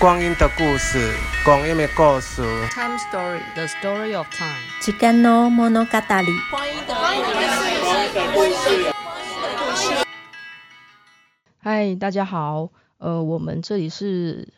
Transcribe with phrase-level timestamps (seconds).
[0.00, 1.12] 光阴的故事，
[1.44, 2.40] 光阴的故事。
[2.70, 4.56] Time Story, the story of time。
[4.80, 6.40] 时间の物语。
[6.50, 6.96] 光阴的
[8.32, 8.46] 故
[9.76, 10.06] 事。
[11.58, 14.48] 嗨，大家好，呃，我们这里是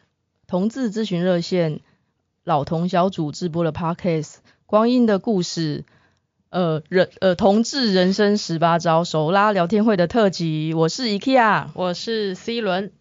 [0.46, 1.80] 同志咨询热线
[2.44, 4.22] 老同小组直播的 Podcast
[4.66, 5.80] 《光阴的故事》
[6.50, 12.92] 呃，人呃同志人生十八招手拉聊天会的特辑，我是 IKEA，我是 C 轮。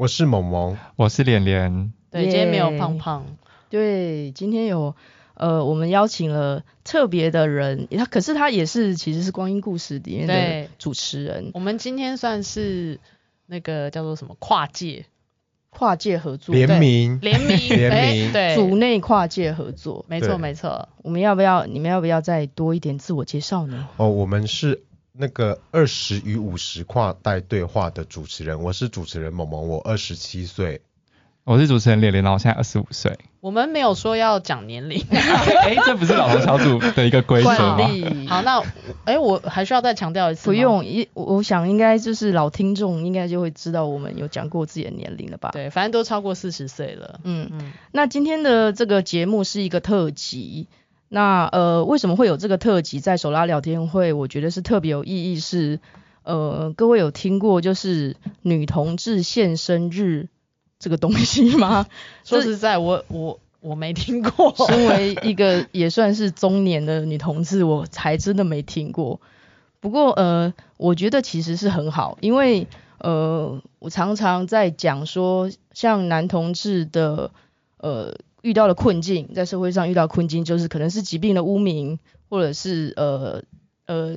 [0.00, 1.92] 我是萌萌，我是脸脸。
[2.10, 3.26] 对今天没有胖胖。
[3.68, 4.96] 对，今天有
[5.34, 11.50] 呃，我们邀请了特别的人，他可是他也是其实是光阴故事里面的主持人。
[11.52, 12.98] 我们今天算是
[13.44, 15.04] 那个叫做什么跨界
[15.68, 20.88] 跨界合作联名联名联名对组内跨界合作，没错没错。
[21.02, 23.86] 我们要不要你们要不要再多一点自我介绍呢？
[23.98, 24.82] 哦，我们是。
[25.20, 30.80] 那个二十与五十跨代对话的主持人，我是主持人萌萌，我二十七岁。
[31.44, 33.18] 我是主持人连连，然后我现在二十五岁。
[33.40, 37.88] 我们没有说要讲年龄，哎、欸，这不是老同小组的一个规则吗？
[38.28, 38.60] 好，那
[39.04, 40.46] 哎、欸，我还需要再强调一次。
[40.46, 45.50] 不用，一我想应该就是老听众应该就会知道我们有讲过自己的年龄了吧？
[45.52, 47.20] 对，反正都超过四十岁了。
[47.24, 47.72] 嗯嗯。
[47.92, 50.68] 那今天的这个节目是一个特辑。
[51.12, 54.12] 那呃，为什么会有这个特辑在手拉聊天会？
[54.12, 55.40] 我觉得是特别有意义是，
[55.72, 55.80] 是
[56.22, 60.28] 呃，各位有听过就是女同志现身日
[60.78, 61.86] 这个东西吗？
[62.22, 64.54] 说实在，我我我没听过。
[64.68, 69.20] 身为一个 也算是中年的女同志，我才真的没听过。
[69.80, 77.32] 不过呃，我觉得其实是很好，因为呃，我常常在讲说，像男同志的
[77.78, 78.14] 呃。
[78.42, 83.42] 遇到了困境，在社会上遇到困境，就是可能是疾病的污名，或者是呃
[83.86, 84.16] 呃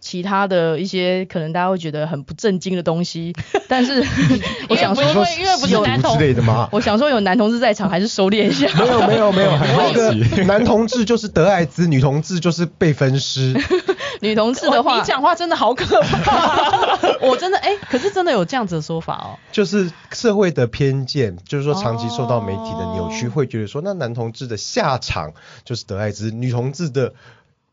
[0.00, 3.34] 其他的一些可能大家会觉得很不正经的东西。
[3.68, 4.04] 但是
[4.68, 6.68] 我想说，因为因为不是男同之类的吗？
[6.72, 8.68] 我想说有男同志在场，还是收敛一下。
[8.78, 13.54] 没有没有没有，很 好奇男同志就是得艾滋，女同志就是被分尸。
[14.20, 16.98] 女同志的话，你讲话真的好可怕。
[17.20, 19.38] 我真的哎、欸，可是真的有这样子的说法哦。
[19.52, 25.32] 就是社会的偏见，就是说长期受到媒体的扭曲，会觉得说那男同志的下场
[25.64, 27.12] 就是得艾滋，女同志的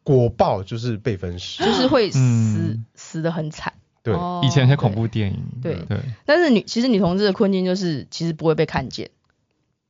[0.04, 3.74] 果报就是被分尸，就是会死、嗯、死的很惨。
[4.04, 5.40] 对，以前一些恐怖电影。
[5.62, 5.98] 对对。
[6.26, 9.10] 但是女其实女同志的困境就是其实不会被看见。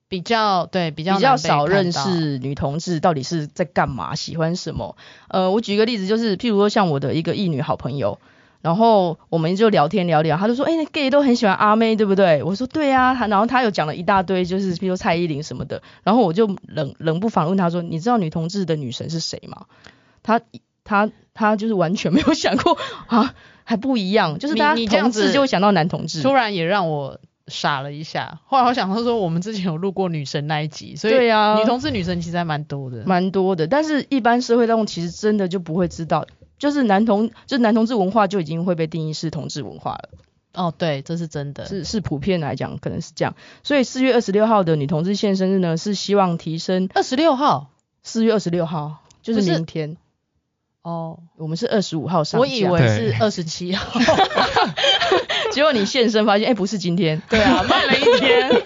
[0.07, 4.96] 比较对比较比较少认识女同志到底是在干嘛，喜欢什么。
[5.28, 8.19] 呃，我举一个例子，就是譬如说像我的一个异女好朋友，
[8.62, 12.44] 然后我们就聊天聊聊，他就说，哎、欸、，gay 都很喜欢阿妹，对不对？
[12.44, 19.66] 我说对啊，然后他又讲了一大堆，就是譬如说蔡依林什么的，然后我就冷冷不防问他说，你知道女同志的女神是谁吗？
[20.23, 20.41] 他
[20.84, 27.19] 他他就是完全没有想过 啊，还不一样，就是大家同志就会想到男同志，突然也让我。
[27.50, 33.67] 傻了一下，后来我想到说，我们之前有录过女神那一集，所以对啊，女同志女神其实还蛮多的，蛮多的。
[33.67, 36.25] 但是，一般社会当中其实真的就不会知道，
[36.57, 40.09] 就是男同，就是男同志文化就已经会被定义是同志文化了。
[40.53, 43.35] 哦，对，这是真的，是是普遍来讲可能是这样。
[43.62, 46.88] 所以四月二十六号的女同志现身日呢，是希望提升。
[46.94, 47.72] 二十六号，
[48.03, 49.97] 四月二十六号就是明天。
[50.83, 53.99] 哦，我们是二十五号上架，我以为是二十七号。
[55.51, 58.63] 结果你现身发现，哎、欸，不是今天，对啊，慢了一天。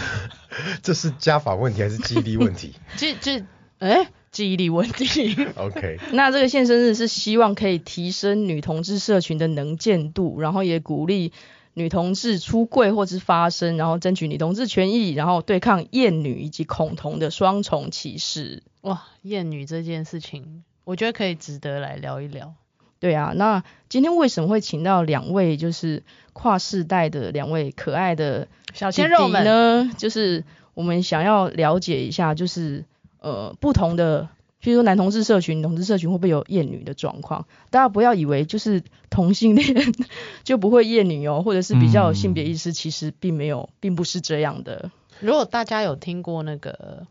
[0.82, 2.74] 这是加法问题还是记忆力问题？
[2.96, 3.44] 记记，
[3.78, 5.36] 哎，记忆力问题。
[5.56, 5.98] OK。
[6.12, 11.32] 那这个现身日是希望可以提升女同志社群的能见度，然后也鼓励
[11.74, 18.62] 女同志出柜或是发声，然后争取女同志权益，然后对抗厌女以及恐同的双重歧视。
[18.82, 22.54] 哇，厌女这件事情，我觉得可以值得来聊一聊。
[22.98, 26.02] 对啊，那今天为什么会请到两位就是
[26.34, 29.90] 跨世代的两位可爱的小鲜肉们呢？
[29.96, 32.84] 就是我们想要了解一下，就是
[33.20, 34.24] 呃不同的，
[34.62, 37.46] 譬如说男同志社群、女同志社群会不会有厌女的状况？
[37.70, 39.94] 大家不要以为就是同性恋
[40.44, 44.90] 就不会厌女哦，或者是比较有性别意识，其实并没有，并不是这样的。
[45.20, 47.06] 如果大家有听过那个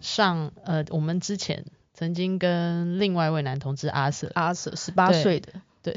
[0.00, 1.64] 上呃我们之前。
[1.96, 5.94] 曾经跟另外一位男同志阿 Sir，阿 Sir 十八岁的，对，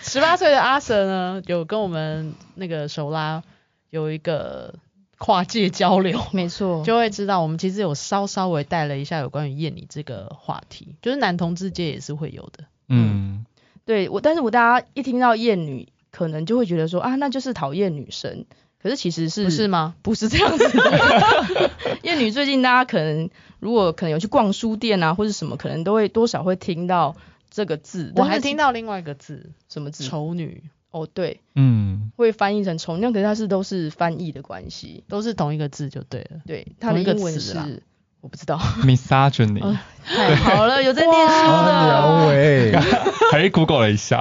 [0.00, 3.42] 十八岁的阿 Sir 呢，有跟我们那个手拉
[3.90, 4.76] 有一个
[5.18, 13.44] 跨界交流，没错，就会知道我们其实有稍稍微带了一下有关于厌女这个话题，就是男同志界也是会有的，嗯，
[13.84, 18.46] 对我，但是我大家一听到厌女，可能就会觉得说啊，那就是讨厌女生。
[18.84, 19.94] 可是其实是不是吗？
[20.02, 21.70] 不是这样子的。
[22.04, 27.16] 厌女最近大家可能如果可能有去逛书店啊，或者什么，可能都会多少会听到
[27.50, 28.12] 这个字。
[28.14, 30.04] 我还听到另外一个字，什么字？
[30.04, 30.64] 丑女。
[30.90, 36.42] 哦，对，嗯，嗯，会翻译成丑，那可是它是都是翻译的关系，都是同一个字就对了。
[36.46, 37.82] 对，它的英文是
[38.20, 38.58] 我不知道。
[38.82, 39.78] Misogyny。
[40.04, 41.86] 太好了，有在念书的。
[41.88, 42.72] 两位，
[43.32, 44.20] 还 Google 了一下。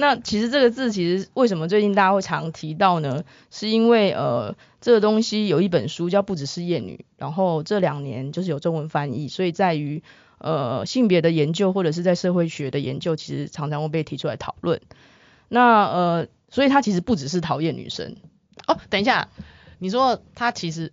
[0.00, 3.24] 那其实这个字其实为什么最近大家会常提到呢？
[3.50, 10.04] 是因为呃这个东西有一本书叫《不只是厌女》，然后这两年就是有中文翻译，所以在于
[10.38, 14.80] 呃性别的研究或者是在社会学的研究，其实常常会被提出来讨论。
[15.48, 18.14] 那呃所以他其实不只是讨厌女生
[18.68, 18.78] 哦。
[18.90, 19.30] 等一下，
[19.80, 20.92] 你说他其实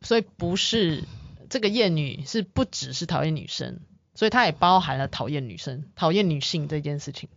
[0.00, 1.04] 所以不是
[1.50, 3.80] 这个厌女是不只是讨厌女生，
[4.14, 7.28] 所以他也包含了讨厌女生、讨厌女性这件事情。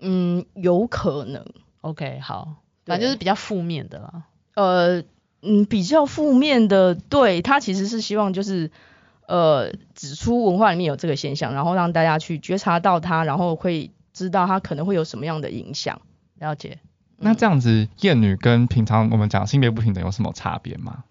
[0.00, 1.44] 嗯，有可能。
[1.80, 4.24] OK，好，反正就是比较负面的啦。
[4.54, 5.02] 呃，
[5.42, 8.70] 嗯，比较负面的，对，他其实是希望就是
[9.26, 16.00] 呃指出文化里面有这个现象，然后让大家去觉察到它，然后会知道它可能会有什么样的影响。
[16.38, 16.78] 了解。
[17.18, 21.04] 那这样子，厌女跟平常我们讲性别不平等有什么差别吗？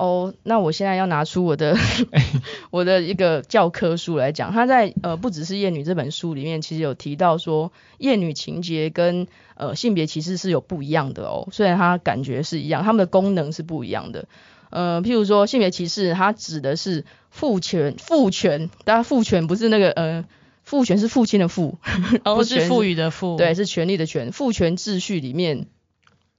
[0.00, 1.76] 哦，那我现在要拿出我的
[2.72, 9.26] 我的一个教科书来讲，他在呃不只是厌女这本书里面，其实有提到说厌女情节跟
[9.56, 14.26] 呃性别歧视是有不一样的哦，虽然它感觉是一样，他们的功能是不一样的。
[14.70, 20.24] 呃，譬如说性别歧视，它指的是父权父权，当然父权不是那个呃
[20.62, 21.76] 父权是父亲的父，
[22.24, 25.66] 然后是赋予的赋，对，是权力的权，父权秩序里面。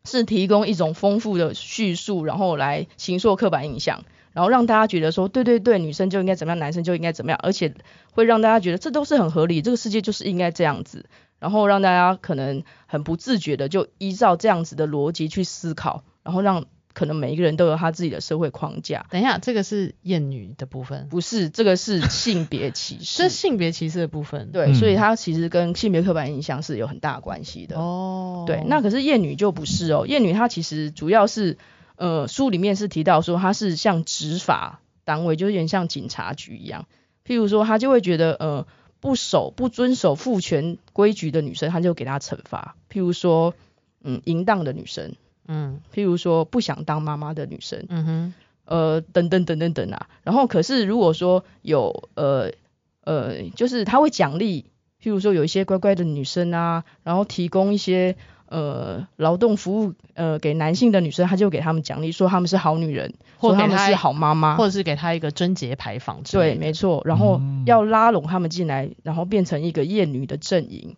[0.03, 4.03] 是提供一种丰富的叙述，然后来形塑刻板印象，
[4.33, 7.73] 然后让大家觉得说，对对对，女生就应该怎么样，男生就应该怎么样，而且
[8.11, 11.05] 会让大家觉得这都是很合理，这个世界就是应该这样子，
[11.39, 16.65] 然后让大家可能很不自觉的就依照这样子的逻辑去思考，然后让。
[16.93, 19.05] 可能每一个人都有他自己的社会框架。
[19.09, 21.07] 等一下，这个是厌女的部分？
[21.09, 23.23] 不是，这个是性别歧视。
[23.23, 24.51] 是性别歧视的部分。
[24.51, 27.77] 对，所以它其实跟性别刻板印象是有很大关系的。
[27.77, 28.43] 哦。
[28.47, 30.05] 对，那可是厌女就不是哦。
[30.07, 31.57] 厌女她其实主要是，
[31.95, 36.87] 呃，书里面是提到说她是像执法单位，就有点像警察局一样。
[37.25, 38.67] 譬如说，她就会觉得，呃，
[38.99, 42.75] 不守、不遵守父权规矩的女生，她就给她惩罚。
[42.91, 43.53] 譬如说，
[44.03, 45.13] 嗯，淫荡的女生。
[45.53, 48.33] 嗯，譬如说不想当妈妈的女生，嗯哼，
[48.63, 50.07] 呃，等等等等等啊。
[50.23, 52.51] 然后可是如果说有呃
[53.03, 54.65] 呃，就是他会奖励，
[55.03, 58.15] 譬如说有一些乖乖的女生啊，然后提供一些
[58.47, 66.23] 呃劳动服务呃给男性的女生，他就给他们奖励，说他们是好女人，或者他们是好妈妈，或者是给他一个贞节牌坊。
[66.23, 67.01] 对，没错。
[67.03, 70.95] 然后要拉拢他们进来，然后变成一个厌女的阵营。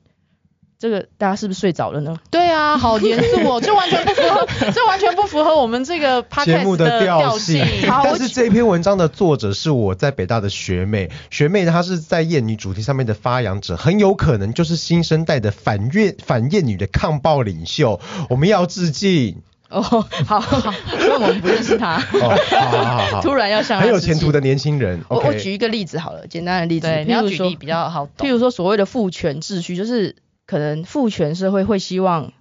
[0.83, 2.13] 这个大家是不是睡着了呢？
[2.30, 4.45] 对啊，好严肃哦，这完全不符合，
[4.75, 7.65] 这完全不符合我们这个节目的调性。
[7.89, 19.38] 好，但是这篇文章的作者是我在北大的学妹，学妹她是在厌女主题上面的发扬者，很有可能就是新生代的反厌反厌女的抗暴领袖，我们要致敬。
[19.69, 21.95] 哦，好好，因为我们不认识他。
[21.95, 23.21] 哦，好好好好。
[23.21, 25.01] 突然要向很有前途的年轻人。
[25.07, 28.27] 我我举一个例子好了，简单的例子，对，你要举例比较好懂。
[28.27, 30.18] 譬如说所谓的父权秩序，就是。
[30.45, 32.34] 可能父权社会会希望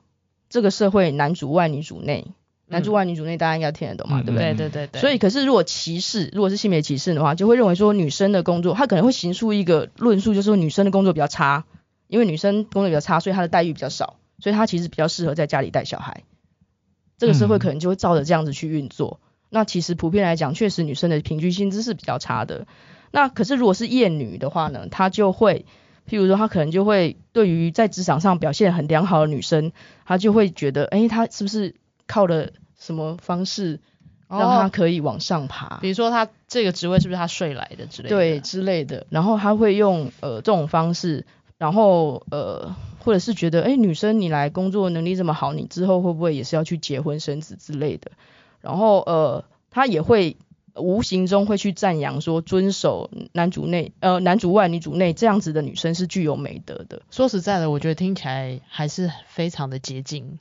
[0.48, 2.34] 这个社会男主外女主内，嗯、
[2.66, 4.20] 男主外女主内，大家应该听得懂嘛？
[4.20, 4.54] 嗯、对不对？
[4.54, 5.00] 对对对。
[5.00, 11.64] 所以，可是如果歧视，如果是性别歧视的话，就会认为说女生的工作，他可能会行出一个论述，就是说女生的工作比较差，
[12.08, 16.22] 因为女生工作比较差，所以她的待遇比较少，所以她其实比较适合在家里带小孩。
[17.18, 19.20] 这个社会可能就会照着这样子去运作。
[19.22, 22.66] 嗯、那其实普遍来讲，确实女生的平均薪资是比较差的。
[23.12, 25.64] 那可是如果是厌女的话呢，她就会。
[26.08, 29.72] 譬如说，他可能就会对于在职场上表现很良好的女生，
[30.04, 31.74] 他就会觉得，哎，他是不是
[32.06, 33.80] 靠了什么方式
[34.28, 35.76] 让她可以往上爬？
[35.76, 38.16] 哦，比如说，他这个职位是不是他睡来的之类的？
[38.16, 39.06] 对，之类的。
[39.10, 41.24] 然后他会用呃这种方式，
[41.58, 48.10] 然后呃或者是觉得，哎，女生你来工作能力这么好，你之后会不会也是要去结婚生子之类的？
[48.60, 50.36] 然后呃他也会。
[50.74, 57.02] 无形中会去赞扬说，遵守男主内呃男主外女主内这样子的女生是具有美德的。
[57.10, 60.38] 说实在的，我觉得听起来还是非常的接近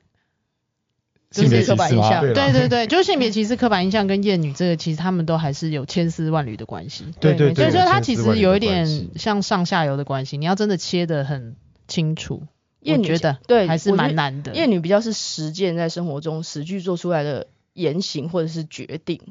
[1.32, 2.22] 就是刻板印象。
[2.22, 7.06] 对对对，就是性别歧视刻板印象跟厌女这个，其实他们都还是有千丝万缕的关系。
[7.20, 10.38] 对对对，所以说它其实有一点像上下游的关系。
[10.38, 11.56] 你要真的切得很
[11.88, 12.44] 清楚，
[12.82, 14.54] 厌女觉得对还是蛮难的。
[14.54, 19.22] 厌女比较是实践在生活中实际做出来的言行或者是决定。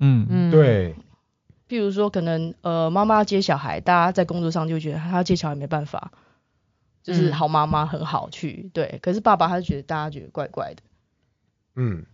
[0.00, 0.96] 嗯嗯，对。
[1.68, 6.10] 譬如说，可能呃，妈妈要接小孩，大家在工作上就觉得她要接小孩没办法，
[7.04, 8.98] 就是好妈妈很好去，嗯、对。
[9.00, 10.82] 可是爸爸他就觉得大家觉得怪怪的，
[11.76, 12.04] 嗯，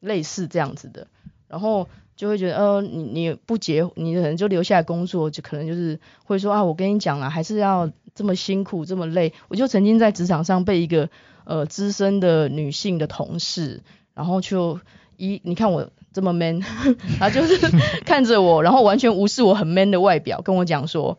[0.00, 1.06] 类似这样子的，
[1.46, 9.32] 然后就会觉得呃，你你不结，你可能就留下来工作，就可能就是会说啊，我跟你讲了，还是要这么辛苦这么累。
[9.46, 11.08] 我就曾经在职场上被一个
[11.44, 13.84] 呃资深的女性的同事，
[14.14, 14.80] 然后就
[15.16, 16.60] 一你看我这么 man，
[17.18, 17.58] 他就是
[18.06, 21.18] 看着我，然后完全无视我很 man 的外表，跟我讲说，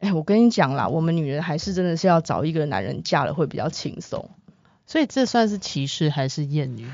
[0.00, 4.30] 哎，我跟你讲啦，我们女人还是真的是要找一个男人嫁了会比较轻松。
[4.86, 6.86] 所以这算是歧视还是厌女？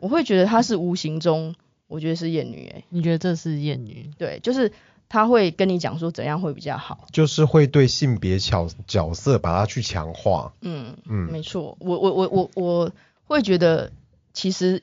[0.00, 1.54] 我会觉得他是无形中，
[1.88, 2.76] 我觉得是厌女、欸。
[2.78, 4.10] 哎，你觉得这是厌女？
[4.18, 4.72] 对，就是
[5.08, 10.52] 他会跟你讲说怎样会比较好，就是会对性别角角色把它去强化。
[10.62, 11.76] 嗯嗯，没错。
[11.80, 12.92] 我我我我我
[13.24, 13.92] 会觉得，
[14.32, 14.82] 其实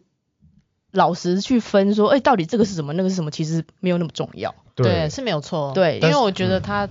[0.91, 4.53] 老实去分说，哎、欸，到底这个是什么，那个是什么，其实没有那么重要。
[4.75, 5.71] 对，对是没有错。
[5.73, 6.89] 对，因为我觉得他。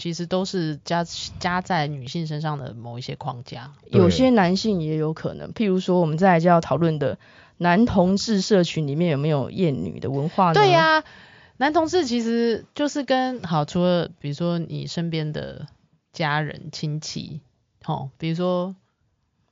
[0.00, 1.04] 其实都是加
[1.40, 7.18] 加在女性身上的某一些框架，有些男性也有可能，譬如说我们再来就要讨论的
[7.56, 10.54] 男同志社群里面有没有厌女的文化呢？
[10.54, 11.04] 对呀、啊，
[11.56, 15.66] 男同志其实就是跟好，除了比如说你身边的
[16.12, 17.40] 家人亲戚，
[17.84, 18.76] 哦，比如说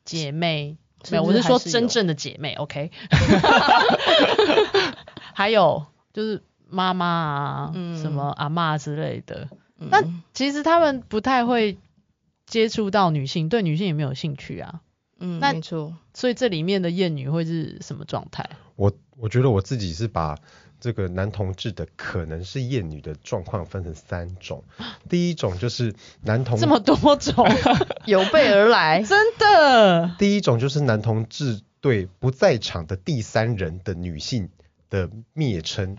[0.05, 0.77] 姐妹，
[1.11, 2.91] 没有，我是说真正的姐妹，OK，
[5.35, 9.49] 还有就是妈妈啊，嗯、什么阿妈之类的。
[9.79, 11.79] 那其实他们不太会
[12.47, 14.81] 接触到女性，对女性也没有兴趣啊。
[15.19, 15.95] 嗯，那没错。
[16.15, 18.49] 所以这里面的艳女会是什么状态？
[18.75, 20.39] 我我觉得我自己是把
[20.81, 24.65] 这个男同志的可能是厌女的状况分成三种。
[25.09, 27.47] 第一种就是男同这么多种
[28.07, 30.15] 有备而来，真的。
[30.19, 34.51] 第一种就是男同志对不在场的第三人的女性
[34.91, 35.97] 的蔑称，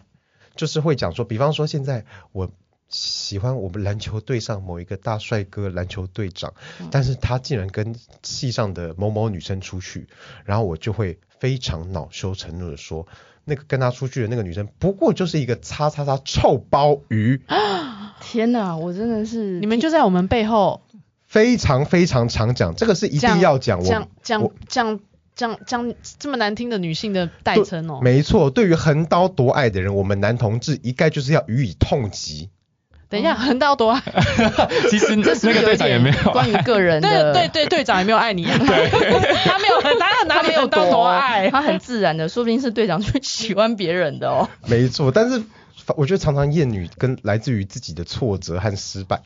[0.56, 2.52] 就是会讲说，比方说现在我。
[2.90, 6.54] 喜欢我们篮球队上某一个大帅哥篮球队长，
[6.90, 7.94] 但是他竟然跟
[8.24, 10.08] 系上的某某女生出去，
[10.46, 13.08] 然后我就会非常恼羞成怒的说，
[13.46, 17.42] 那个跟他出去的那个女生不过就是一个叉叉叉臭鲍鱼。
[18.20, 20.82] 天哪，我真的是，你们就在我们背后
[21.28, 25.00] 非常非常常讲，这个是一定要讲，讲讲讲
[25.36, 28.00] 讲讲这么难听的女性的代称哦。
[28.02, 32.50] 没错，对于横刀夺爱的人，我们男同志一概就是要予以痛击。
[33.10, 34.02] 等一下，横刀夺爱，
[34.90, 38.46] 其实 那个队长也没有关于个人的，对对对，队长也没有爱你。
[38.46, 44.50] 啊， 对，他没有，他哪里有到多爱，他很自然的，说不定是队长去喜欢别人的哦。
[44.68, 45.42] 没错，但是
[45.96, 49.22] 我觉得常常厌女跟来自于自己的挫折和失败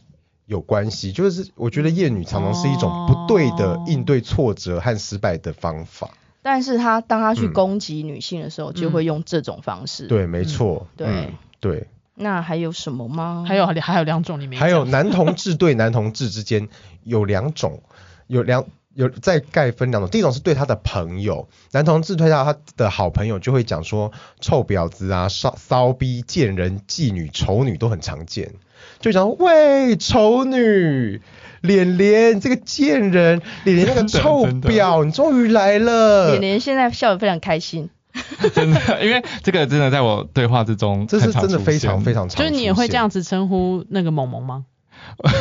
[0.46, 6.08] 有关系，就是我觉得厌女常常是一种不对的应对挫折和失败的方法。
[6.08, 6.12] 哦、
[6.44, 10.06] 但是他当他去攻击女性的时候，嗯、就会用这种方式。
[10.06, 11.88] 对，没错，嗯、对、嗯、对。
[12.16, 13.46] 那还有什么吗？
[13.48, 16.68] 还有还有两种里面，还有男同志对 男同志之间
[17.04, 17.82] 有两种，
[18.28, 20.10] 有两有再概分两种。
[20.10, 28.54] 第一种是对他的朋友，男同志对他他的好朋友就会讲说臭婊子啊、骚骚逼、贱人、妓女、丑女都很常见，
[29.00, 31.22] 就讲喂丑女，
[31.62, 36.28] 脸脸这个贱人，脸脸那个 臭婊，你终于来了。
[36.32, 37.90] 脸脸现在笑得非常开心。
[38.54, 42.38] 真的，因为这个真的在我对话之中，这是真的非常非常常。
[42.40, 44.66] 就是你也会这样子称呼那个萌萌吗？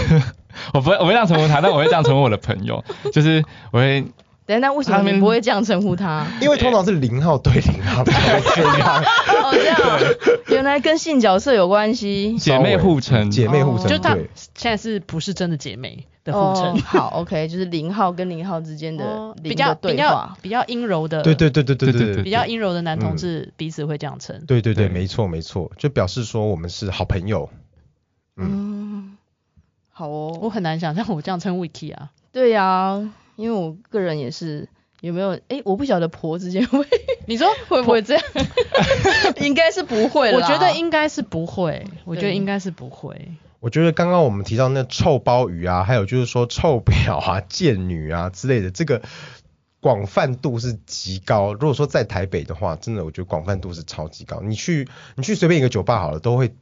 [0.74, 4.04] 我不会，我会这样称呼他，但我会这样称呼我的朋友，就是我会。
[4.46, 6.26] 等一下，为什么你不会这样称呼他？
[6.40, 9.00] 因为通常是零号对零号这样。
[9.44, 9.78] 哦，这样，
[10.48, 12.36] 原来跟性角色有关系。
[12.36, 14.16] 姐妹互称，姐妹互称，就她
[14.56, 16.78] 现在是不是真的姐妹的互称？
[16.82, 21.22] 好，OK，就是零号跟零号之间的比较比较比较阴柔的。
[21.22, 24.44] 对对对对对对对，比较阴柔的 男同志彼此会这样称。
[24.46, 27.50] 对对对，没错没错，就表示说我们是好朋友。
[28.36, 29.16] 嗯，
[29.90, 32.10] 好哦，我很难想象我这样称 Vicky 啊。
[32.32, 33.12] 对呀。
[33.36, 34.68] 因为我个人也是
[35.00, 36.84] 有没有哎，我不晓得婆之间会，
[37.24, 38.22] 你说会不会这样？
[39.40, 43.32] 应该是不会，我觉得应该是不会，我觉得应该是不会。
[43.60, 49.02] 我觉得刚刚我们提到那臭鲍鱼啊，还有就是说臭婊啊、 贱女啊之类的，这个
[49.80, 51.52] 广泛度是极高。
[51.52, 54.40] 如果说在台北的话，真的我觉得广泛度是超级高。
[54.42, 56.52] 你去你去随便一个酒吧好了，都会。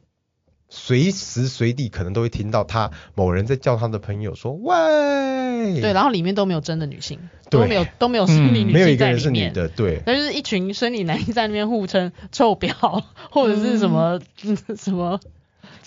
[0.71, 15.19] 随时随地可能都会听到他某人在叫他的朋友说喂，对，然后里面都没有真的女性，都没有都没有生理女性在里面，没有一个人是女的，对，那就是一群生理男性在那边互称臭婊或者是什么、嗯、 什么，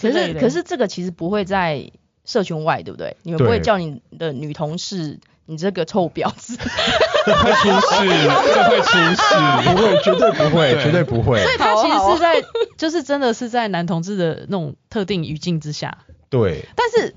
[0.02, 1.90] 可是可是这个其实不会在
[2.24, 3.16] 社群外，对不对？
[3.22, 5.20] 你们不会叫你的女同事。
[5.44, 8.06] 你这个臭婊子，会出事，
[8.54, 9.34] 这会出事，
[9.68, 11.42] 不会，绝对不会，绝对不会。
[11.42, 12.40] 所以他其实是在，
[12.78, 15.98] 就是真的是在男同志的那种特定语境之下。
[16.30, 16.64] 对。
[16.76, 17.14] 但是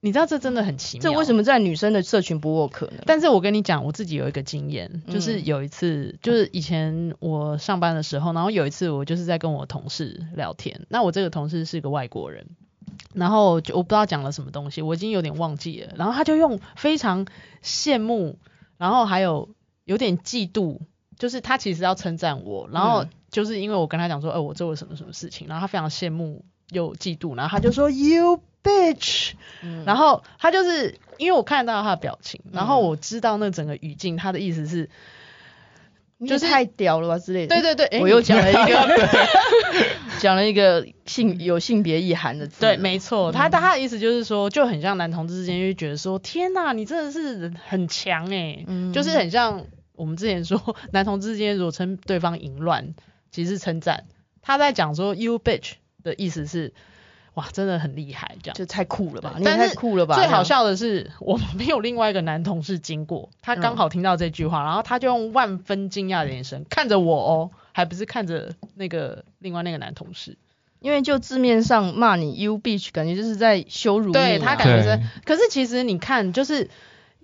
[0.00, 3.02] 你知道这真的很奇妙，这为什么在女生的社群不 work 呢？
[3.06, 12.46] 但是我跟你讲，我自己有一个经验，就是有一次，就是以前我上班的时候，然后有一次我就是在跟我同事聊天，那我这个同事是个外国人。
[13.14, 15.92] 然后就我不知道讲了什么东西，我已经有点忘记了。
[15.96, 17.26] 然后他就用非常
[17.62, 18.38] 羡慕
[18.76, 19.48] 然后还有
[19.84, 20.80] 有点嫉妒，
[21.18, 29.32] 就是他其实要称赞我，然后就是因为我跟他讲说，呃，我做了什么什么事情，然后他非常羡慕又嫉妒，然后他就说 You bitch，
[29.62, 34.90] 嗯，然后他就是因为我看到他的表情，然后我知道那整个语境，他的意思是。
[36.26, 37.54] 就是太屌了吧之类的。
[37.54, 39.08] 对对对，我又讲了一个，
[40.18, 42.60] 讲了一个性有性别意涵的字。
[42.60, 52.96] 对，没错，他他的意思就是说，就很像男同志之间就觉得说，天呐，你真的是很强诶，嗯，就是很像我们之前说， 男同志之间如果称对方淫乱，
[53.30, 54.06] 其实是称赞。
[54.42, 56.74] 他在讲说 you bitch 的意思是。
[57.38, 59.36] 哇，真的很厉害，这样就太酷了吧？
[59.38, 60.16] 你太酷了吧？
[60.16, 70.36] 最好笑的是，我们没有另外一个男同事经过，他刚好听到这句话，嗯、然后他就用万分惊讶的眼神看着我哦，还不是看着那个另外那个男同事，
[70.80, 74.20] 因为就字面上骂你 you bitch，感觉就是在羞辱你、啊。
[74.20, 76.68] 对他感觉是，可是其实你看，就是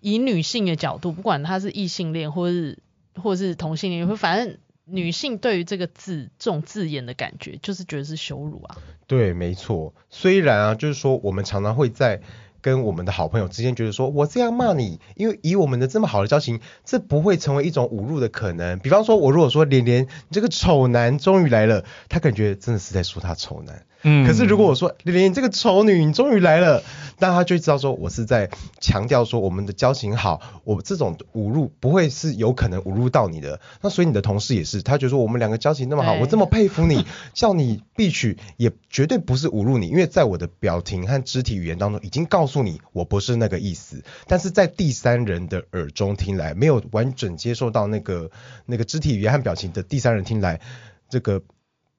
[0.01, 2.79] 以女性的角度，不管他是异性恋，或是
[3.21, 4.59] 或是同性恋，会反正。
[4.85, 8.77] 女性对于这个字这种字眼的感觉，就是觉得是羞辱啊。
[9.07, 9.95] 对，没错。
[10.11, 12.21] 虽然啊，就是说我们常常会在
[12.61, 18.79] 跟我们的好朋友之间觉得说，我这样骂你，因为以我们的这么好的交情，这不会成为一种侮辱的可能。
[18.79, 23.87] 比方说，我如果说连连你这个丑男终于来了，他感觉真的是在说他丑男。
[24.05, 26.83] 嗯，可是如果我说连连这个丑女，你终于来了，
[27.19, 33.61] 那他就知道说我是在强调说我们的交情好，我这种侮辱不会是有可能侮辱到你的。
[33.81, 44.03] 那所以你的同事也是，他觉得说我们两个交情那么好，我这么佩服你， 叫你必须也绝对不是侮辱你，因为在我的表情和肢体语言当中已经告诉你我不是那个意思。
[44.27, 48.31] 但是在第三人的耳中听来，没有完整接受到那个
[48.67, 50.61] 那个肢体语言和表情的第三人听来，
[51.09, 51.41] 这个。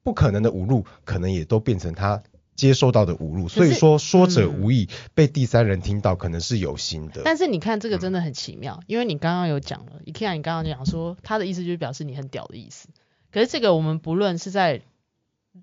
[0.06, 2.22] 不可能的侮辱，可能也都变成他
[2.54, 3.48] 接受到的侮辱。
[3.48, 7.22] 所以说，说者无意，嗯，被第三人听到，可能是有心的。
[7.24, 12.88] 但是你看这个真的很奇妙，嗯，因为你刚刚有讲了，IKEA，你刚刚讲说他的意思就是表示你很屌的意思。
[13.32, 14.82] 可是这个我们不论是在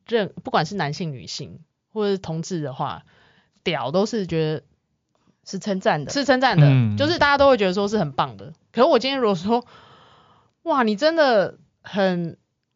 [0.09, 1.61] 任，不管是男性、女性
[1.93, 3.05] 或者是同志的话，
[3.63, 4.63] 屌都是觉得
[5.45, 8.51] 是称赞的，是称赞的，嗯，就是大家都会觉得说是很棒的。
[8.73, 9.65] 可是我今天如果说，
[10.63, 12.35] 哇，你真的很。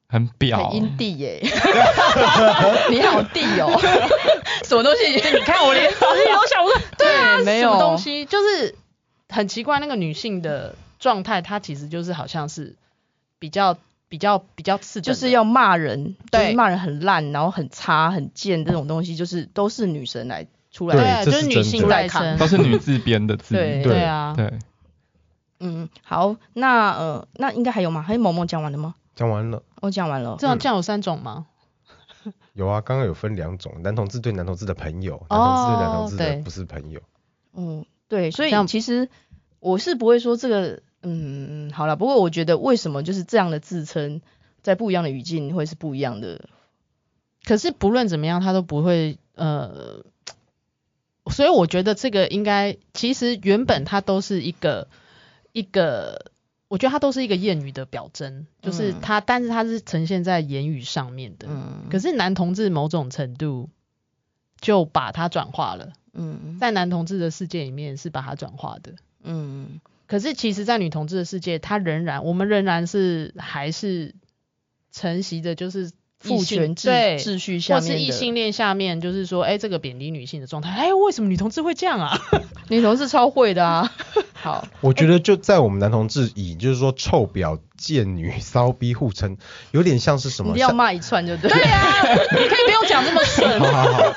[0.09, 1.39] 很婊，很阴地耶！
[2.89, 3.77] 你好地哦，
[4.63, 5.11] 什么东西？
[5.13, 8.75] 你看我连东西都想不出， 对啊，没有什么东西，就是
[9.29, 9.79] 很奇怪。
[9.79, 12.75] 那个女性的状态，她其实就是好像是
[13.37, 24.53] 比较比较比较次，就是要骂人，对，骂人很烂，然后很差、很贱这种东西，就是都是女神来出来，对啊，就是女性来看，都是女字边的字，对对啊，对。
[25.59, 28.01] 嗯，好，那呃，那应该还有吗？
[28.01, 28.93] 还有萌萌讲完了吗？
[29.17, 30.37] 讲完了，我讲完了。
[30.39, 31.47] 这样这样有三种吗？
[32.53, 37.01] 有啊，刚刚有分两种，男同志对男同志的朋友，男同志对男同志的不是朋友。
[37.53, 39.09] 嗯，对，所以其实
[39.59, 41.95] 我是不会说这个，嗯，好了。
[41.95, 44.21] 不过我觉得为什么就是这样的自称，
[44.61, 46.47] 在不一样的语境会是不一样的。
[47.43, 50.03] 可是不论怎么样，他都不会呃，
[51.31, 54.87] 所以我觉得这个应该其实原本它都是一个
[55.53, 56.31] 一个。
[56.67, 61.47] 我觉得它都是一个谚语的表征，就是它，嗯、但是它是呈现在言语上面的。
[61.49, 61.85] 嗯。
[61.89, 63.69] 可是男同志某种程度
[64.59, 65.93] 就把它转化了。
[66.13, 66.57] 嗯。
[66.59, 68.95] 在男同志的世界里面是把它转化的。
[69.23, 69.79] 嗯。
[70.07, 74.15] 可是其实，在女同志的世界，它仍然，我们仍然是还是
[74.91, 82.19] 承袭的，就是父权制秩序下面，或是异性恋下面，就是说，哎，这个贬低女性的状态，哎，为什么女同志会这样啊？
[82.69, 83.91] 女同志超会的啊。
[84.33, 89.37] 好，我觉得就在我们男同志以就是说臭婊、贱女、骚逼互称，
[89.71, 90.53] 有点像是什么？
[90.53, 91.49] 你要骂一串就对。
[91.49, 93.59] 对啊，你可以不用讲这么 顺。
[93.59, 94.13] 好好好，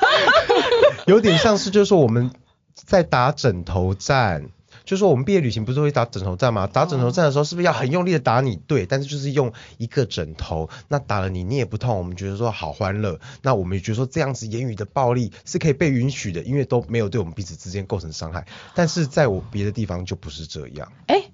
[1.07, 2.31] 有点像是就是说我们
[2.75, 4.49] 在打枕头战。
[4.91, 6.67] 就是说我们毕业旅行不是会打枕头战吗？
[6.67, 8.57] 打枕头战的时候是不是要很用力的打你？
[8.57, 13.17] 对，但是就是用一个枕头，那打了你你也不痛，我们觉得说好欢乐。
[13.41, 18.45] 那我们也觉得说这样子言语的暴力是可以被允许的，因为都没有对我们彼此之间构成伤害。
[18.75, 20.91] 但是在我别的地方就不是这样。
[21.07, 21.31] 哎、欸，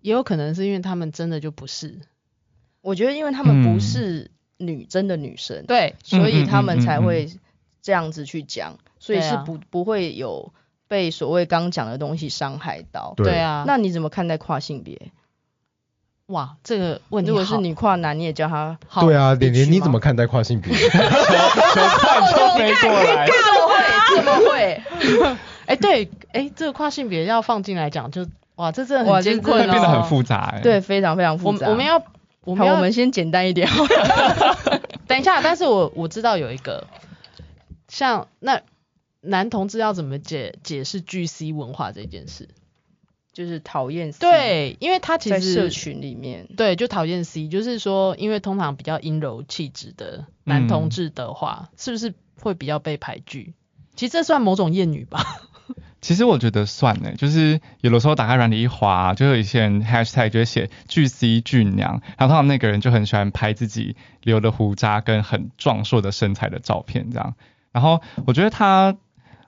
[0.00, 1.98] 也有可能是因为他们真的就不是。
[2.80, 7.28] 我觉得因为他们不是女真的女生，对，所以他们才会
[7.82, 10.54] 这样子去讲，所以是不不会有。
[10.88, 15.00] 被所谓刚讲的东西伤害到，对啊，那你怎么看待跨性别？
[16.26, 19.02] 哇，这个问题，如果是女跨男，你也叫他好？
[19.02, 20.72] 对啊，连连你怎么看待跨性别？
[20.72, 20.78] 球
[22.56, 23.82] 飞过来，怎么会？
[24.16, 24.82] 怎么会？
[25.66, 31.66] 哎，对，哎，这个跨性别要放进来讲，就哇，这真的很艰困，变得很复杂，哎，对，非常非常复杂。
[31.66, 32.02] 我我们要，
[32.44, 33.68] 我们，我们先简单一点。
[35.06, 36.86] 等一下，但是我我知道有一个，
[37.88, 38.60] 像那。
[39.24, 42.48] 男同志要怎么解解释 GC 文化这件事？
[43.32, 53.54] 就是讨厌 C，对，因为他其实在社群里面，对，就讨厌 C，就是说，因为通常比较阴柔气质的男同志的话，嗯、是不是会比较被排拒？
[53.96, 55.40] 其实这算某种厌女吧。
[56.00, 67.34] 其实我觉得算呢，就是有的时候打开软体一滑，就有一些人 hashtag 就会写巨 C 巨娘，然后通常那个人就很喜欢拍自己留的胡渣跟很壮硕的身材的照片这样。
[67.72, 68.96] 然后我觉得他，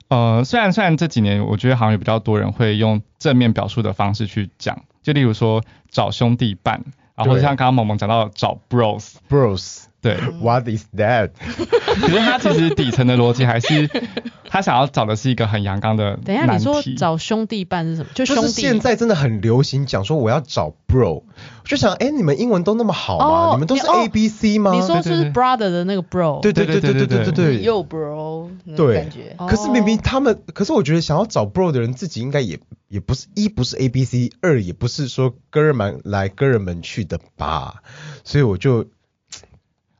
[0.09, 6.83] 呃，虽然虽然这几年我觉得好像有比较多人会用正面表述的方式去讲，就例如说找兄弟伴，
[7.15, 9.86] 然后像刚刚萌萌讲到找 bros，bros。
[10.01, 11.31] 对， What is that？
[11.39, 13.89] 可是他其实底层的逻辑还是
[14.49, 16.17] 他想要找的是一个很阳刚的。
[16.23, 18.09] 等一下，你说找兄弟伴是什么？
[18.13, 18.41] 就兄弟。
[18.43, 21.23] 是现在真的很流行讲说我要找 bro，我
[21.65, 23.25] 就想，哎，你们英文都那么好吗？
[23.25, 24.71] 哦、你们都是 A B C 吗？
[24.73, 26.41] 你说是 brother 的那个 bro？
[26.41, 27.61] 对对对对对对对对。
[27.61, 29.35] 又 bro，对，感觉。
[29.47, 37.81] 可是明明他们，可是我觉得想要找 bro 的人自己应该也也不是一不是 A B C，二也不是说哥们来哥们去的吧？
[38.23, 38.85] 所以我就。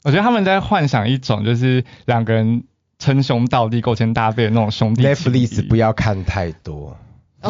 [0.07, 2.63] 我觉得他们在幻想一种就是两个人
[2.97, 5.03] 称兄道弟、勾肩搭背的那种兄弟。
[5.03, 6.95] Netflix 不要看太多。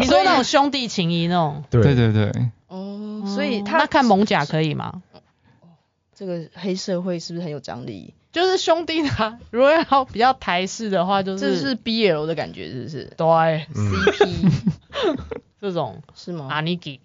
[0.00, 1.62] 你说那种兄弟情谊那种？
[1.70, 2.32] 对对对。
[2.66, 5.00] 哦，所以他那看猛甲可以吗？
[6.12, 8.12] 这个黑社会是不是很有张力？
[8.32, 13.12] 就是兄弟的，如果要比较台式的话，就是这是 BL 的感觉，是不是？
[13.16, 13.26] 对
[13.74, 14.50] ，CP。
[15.60, 16.48] 这种是吗？
[16.50, 17.00] 阿尼基，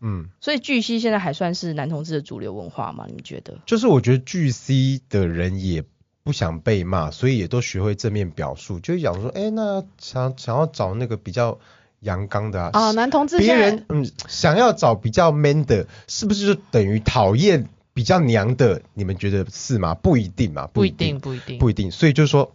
[0.00, 3.04] 嗯，所以巨 C 现在还算是男同志的主流文化吗？
[3.08, 3.58] 你们觉得？
[3.66, 5.82] 就是我觉得巨 C 的人也
[6.22, 11.58] 不想被骂，所以也都学会正面表述，就讲说，哎，那想想要找那个比较
[11.98, 18.82] 阳刚的啊，哦，男同志，别人嗯想要找比较 man 的，是不是就等于讨厌比较娘的？
[18.92, 19.94] 你们觉得是吗？
[19.94, 22.52] 不一定嘛，不一定，不一定，不一定，所以就是说。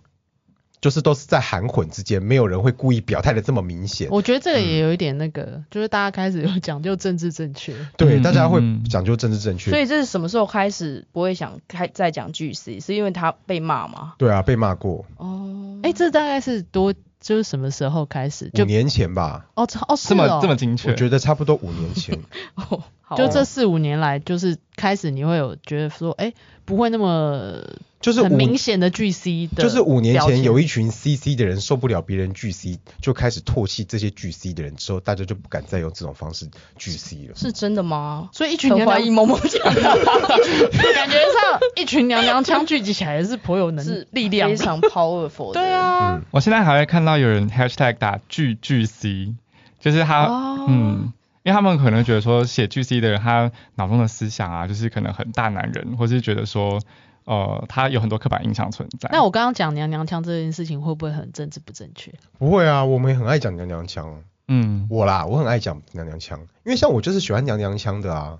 [0.81, 4.07] 就是都是在含混之间，没有人会故意表态的这么明显。
[4.09, 7.75] 我觉得这个也有一点那个，嗯、就是大家开始有讲究政治正确。
[7.97, 9.69] 对，大家会讲究政治正确。
[9.69, 12.79] 所以这是什么时候开始不会想开再讲巨 C？
[12.79, 14.15] 是因为他被骂吗？
[14.17, 15.05] 对啊，被骂过。
[15.17, 18.49] 哦，哎，这大概是多就是什么时候开始？
[18.51, 19.45] 就五年前吧。
[19.53, 20.89] 哦，哦，是哦，这么这么精确？
[20.89, 22.17] 我觉得差不多五年前。
[22.55, 22.81] 哦，
[23.15, 26.33] 就这四五年来，就是开始你会有觉得说，哎，
[26.65, 27.61] 不会那么。
[28.01, 37.35] 就是很明显的巨 C 的，就是五年前有一群 CC 的人受不了别人巨 C，就开始唾弃这些巨 C 的人，之后大家就不敢再用这种方式巨 C 了。
[37.35, 38.29] 是真的吗？
[38.33, 45.53] 所以一群娘娘萌萌讲， 感觉上一群娘娘腔聚集起来是颇有能力量，非常 powerful。
[45.53, 49.35] 对啊、嗯，我现在还会看到有人 hashtag 打巨巨 C，
[49.79, 56.81] 就是他，哦、嗯，因为他们可能觉得说写巨 C 的人，他脑中的思想啊，就是可能很大男人，或是觉得说。
[57.25, 59.09] 呃，他有很多刻板印象存在。
[59.11, 62.13] 那我刚刚讲娘娘腔这件事情会不会很政治不正确？
[62.39, 64.23] 不会啊，我们也很爱讲娘娘腔。
[64.47, 68.39] 嗯，我啦，我很爱讲娘娘腔，因为像我就是喜欢娘娘腔的啊。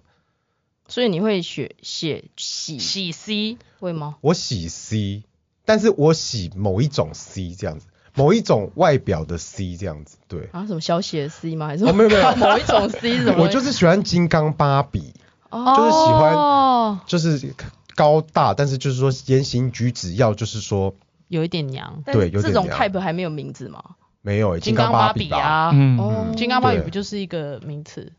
[0.87, 4.15] 所以你会写写喜喜 C 会吗？
[4.19, 5.23] 我喜 C，
[5.63, 10.49] 但是我喜某一种 C 这样子，某一种外表的 C 这样子，对。
[10.51, 11.67] 啊，什么小写 C 吗？
[11.67, 11.85] 还是？
[11.85, 13.43] 哦，没有没有， 某一种 C 什么？
[13.43, 15.13] 我就是喜欢金刚芭比，
[15.49, 17.55] 哦、就是喜欢，就是。
[17.95, 20.93] 高大，但是就是说言行举止要就是说
[21.27, 22.41] 有一点娘，对，有。
[22.41, 23.81] 这种 type 还没有名字吗？
[24.21, 28.11] 没有，金刚芭比啊，嗯，哦，金刚芭比不就是一个名词？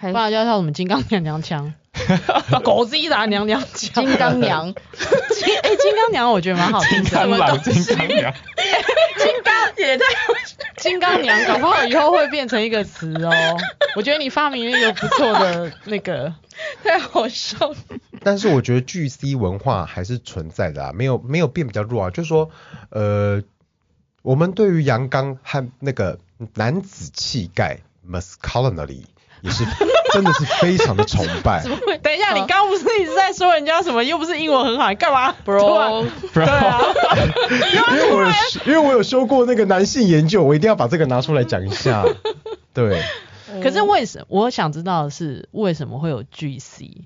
[0.00, 1.72] 不然叫叫什么金刚娘娘腔？
[2.64, 8.34] 狗子一打娘娘腔，金刚娘， 金哎金刚娘我觉得蛮好听的，什么金刚娘？
[9.18, 10.04] 金刚也在，
[10.76, 13.32] 金刚娘搞不好以后会变成一个词哦。
[13.96, 16.34] 我觉得你发明了一个不错的那个。
[16.84, 17.76] 太好笑了，
[18.22, 22.10] 但是我觉得巨 C 文化还是存在的啊，没有没有变比较弱啊。
[22.10, 22.48] 就是说，
[22.90, 23.42] 呃，
[24.22, 26.20] 我们对于阳刚和那个
[26.54, 29.02] 男子气概 masculinity
[29.44, 29.62] 也是
[30.12, 31.60] 真的是非常的崇拜。
[31.62, 31.98] 怎么会？
[31.98, 34.02] 等一下，你刚刚不是一直在说人家什么？
[34.02, 36.80] 又不是英文很好，你干嘛？Bro，对啊，
[37.92, 38.32] 因为我
[38.66, 42.04] 因为我有修过那个男性研究，我一定要把这个拿出来讲一下。
[42.72, 43.02] 对。
[43.62, 44.24] 可是为什么？
[44.28, 47.02] 我想知道的是为什么会有 GC？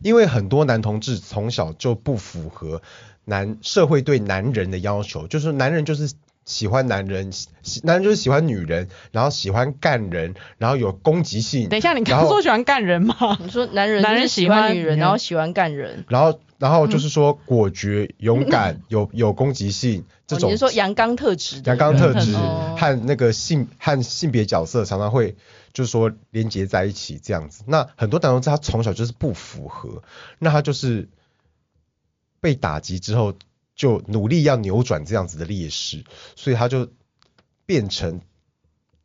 [0.00, 2.82] 因为很多男同志从小就不符合
[3.24, 6.12] 男社会对男人的要求，就是男人就是
[6.48, 11.68] 喜欢男人，喜男人就是喜欢女人，然后喜欢干人，然后有攻击性。
[11.68, 13.38] 等一下，你刚刚说喜欢干人吗？
[13.40, 20.48] 你说男人男人喜欢女人，然后喜欢干人，然后然后就是说果决、勇敢、 有有攻击性这种。
[20.48, 21.60] 你是说阳刚特质？
[21.64, 25.36] 阳刚特质和那个性和性别角色常常会。
[25.74, 30.02] 就是说连接在一起这样子，那很多男同志他从小就是不符合，
[30.40, 31.08] 那他就是
[32.40, 33.34] 被打击之后
[33.78, 36.88] 就努力要扭转这样子的劣势，所以他就
[37.64, 38.20] 变成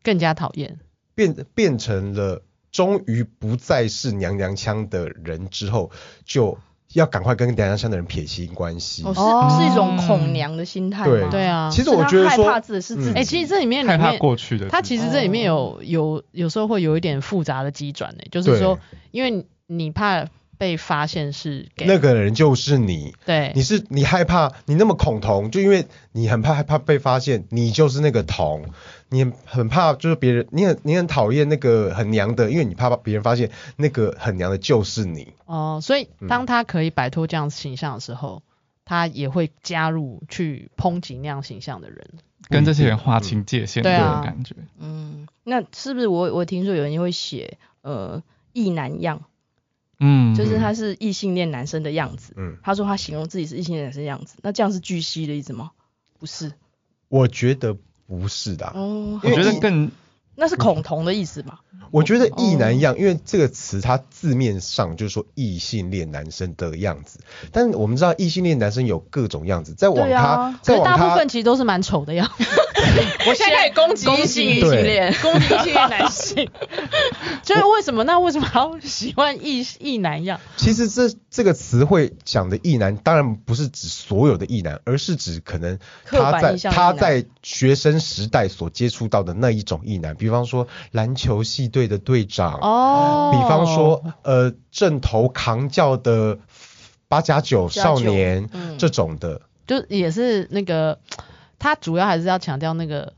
[0.01, 0.79] 更加讨厌，
[1.13, 5.91] 变变成了终于不再是娘娘腔的人之后，
[6.25, 6.57] 就
[6.93, 9.03] 要赶快跟娘娘腔的人撇清关系。
[9.05, 11.05] 哦，是是一种恐娘的心态。
[11.05, 13.09] 对对啊，其实我觉得说，害怕自己是自己。
[13.11, 18.79] 哎、嗯欸，其实这里面里面害怕过去的，他其实这里面有有有时候会有一点复杂的机转呢，就是说，
[19.11, 20.27] 因为你怕。
[20.63, 28.67] 被发现是 gay，那个人就是你，对，你是你害怕，你那么恐同，就因为你很怕害怕被发现，你就是那个同，
[29.09, 35.33] 你很怕就是别人，你很你很讨厌那个很娘的，因为你怕别人发现那个很娘的就是你。
[35.45, 38.47] 哦，所以当他可以摆脱这样形象的时候，嗯、
[38.85, 42.07] 他也会加入去抨击那样形象的人，
[42.47, 43.89] 跟这些人划清界限的
[44.23, 44.55] 感觉。
[44.79, 48.23] 嗯，嗯，那是不是我我听说有人会写呃
[48.53, 49.23] 异男样？
[50.03, 52.33] 嗯，就是他是异性恋男生的样子。
[52.35, 55.71] 嗯，他说他形容自己是异性恋男生的样子，那这样是巨蜥的意思吗？
[56.19, 56.51] 不是，
[57.07, 58.67] 我觉得不是的。
[58.75, 59.89] 哦，我觉得更。
[60.35, 61.61] 那是恐同的意思吧？
[61.91, 67.19] 我觉得异男样，因为这个词它字面上就是说异性恋男生的样子，
[67.51, 72.43] 但我们知道异性恋男生有各种样子，在网咖，在往他，大部分其实都是蛮丑的样子。
[73.27, 76.49] 我现在可以攻击异性恋，攻击异性恋 男性，
[77.43, 78.03] 就是为什么？
[78.03, 80.39] 那为什么要喜欢异异男样？
[80.57, 90.15] 其实这这个词汇讲的异男，当然不是指所有的异男，而是指可能他在他在学生时代所接触到的那一种异男。
[90.15, 96.39] 比方说篮球系队的队长哦，比方说呃正头扛教的
[97.07, 100.99] 八加九少年这种的，就也是那个
[101.63, 103.13] 他主要还是要强调那个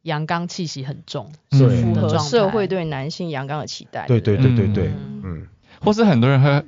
[0.00, 4.06] 阳刚气息很重，是符合社会对男性阳刚的期待。
[4.06, 4.90] 对对对对对，
[5.22, 5.46] 嗯，
[5.84, 6.64] 或是很多人会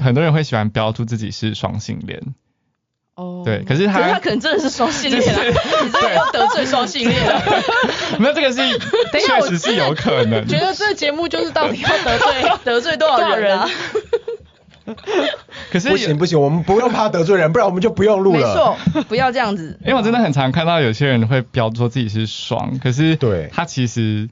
[0.00, 2.22] 很多人会喜欢标出自己是双性恋。
[3.16, 5.42] 哦，对，可是他，他可能真的是双性恋啊！
[5.84, 7.42] 你这个要得罪双性恋了？
[8.20, 8.78] 没有，这个是，
[9.10, 10.46] 确实是有可能。
[10.46, 13.68] 觉得这个节目就是到底要得罪 得罪多少人啊？
[15.70, 18.38] 可是不行不行，我们不用怕得罪人，不然我们就不用录了。
[18.38, 19.78] 没错，不要这样子。
[19.84, 24.28] 因为我真的很常看到有些人会标说自己是双，可是对他其实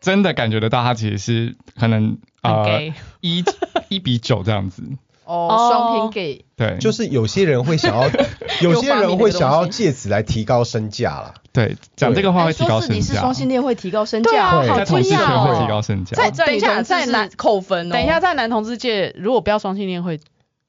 [0.00, 3.44] 真的感觉得到，他其实是可能呃一
[3.88, 4.82] 一比九这样子。
[5.24, 8.10] 哦，双拼 gay，对，就是有些人会想要，
[8.62, 11.34] 有些人会想要借此来提高身价啦。
[11.52, 12.94] 对，讲这个话会提高身价。
[12.94, 14.76] 说你是双性恋会提高身价，好惊讶哦！
[14.78, 16.16] 在同志界会提高身价。
[16.16, 20.20] 在等一下，在男扣分，等一下在男同志界，如果不要双性恋会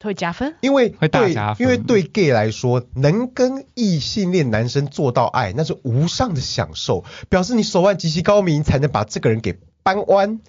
[0.02, 1.64] 会加分，因为会大加分。
[1.64, 10.40] 因为对 gay 来说，能跟异性恋男生做到爱，那是无上的享受，表示你手腕极其高明，才能把这个人给扳弯。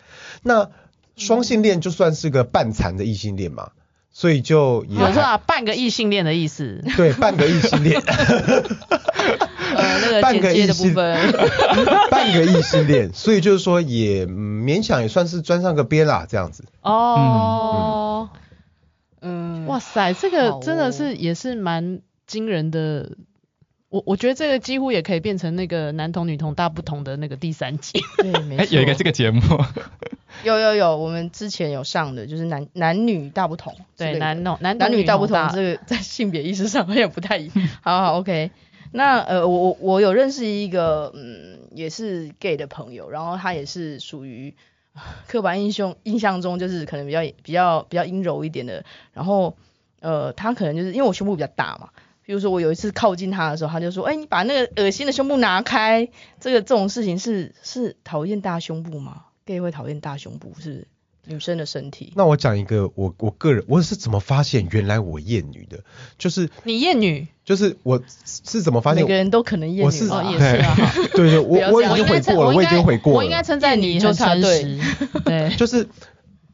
[0.42, 0.72] 那
[1.16, 3.70] 双性恋就算是个半残的异性恋嘛。
[4.16, 6.84] 所以就也，有说啊，半个异性恋的意思。
[6.96, 8.02] 对，半个异性恋。
[9.76, 11.32] 呃，那个 半个异性恋，
[12.12, 16.66] 半个异性恋，所以就是说也勉强也算是沾上个边啦，这样子。
[16.82, 18.30] 哦。
[19.22, 19.66] 嗯。
[19.68, 23.12] 哇塞，这个真的是也是蛮惊人的。
[23.90, 28.02] 我我觉得这个几乎也可以变成那个男同女同大不同的那个第三集。
[28.18, 28.64] 对，没错。
[28.64, 29.42] 哎，有一个这个节目。
[30.44, 33.78] 有有有，我们之前有上的，就是男男女大不同。
[33.96, 37.70] 对，男男男男女大不同，这个在性别意识上好像不太一样。
[37.84, 38.50] 好好，OK。
[38.94, 44.54] 那呃，我我我有认识一个嗯，也是 gay 的朋友，然后他也是属于
[45.28, 49.58] 刻板印象印象中就是可能比较比较比较阴柔一点的，然后
[50.00, 51.90] 呃，他可能就是因为我胸部比较大嘛。
[52.26, 56.08] 比如说我有一次靠近他的时候，他就说：“哎、你把那个恶心的胸部拿开。”
[56.40, 60.88] 这个这种事情是是讨厌大胸部吗？gay 会讨厌大胸部是,不是
[61.26, 62.14] 女生的身体。
[62.16, 65.80] 那我讲一个我我个人我是怎么发现原来我厌女的，
[66.18, 69.04] 就是你厌女，就是我是怎么发现？
[69.04, 70.76] 每个人都可能厌女，我是哦也是啊，
[71.14, 74.80] 对对，我我已经悔过了，我已经悔过了，我应该称赞你就诚实，
[75.26, 75.88] 对，就是。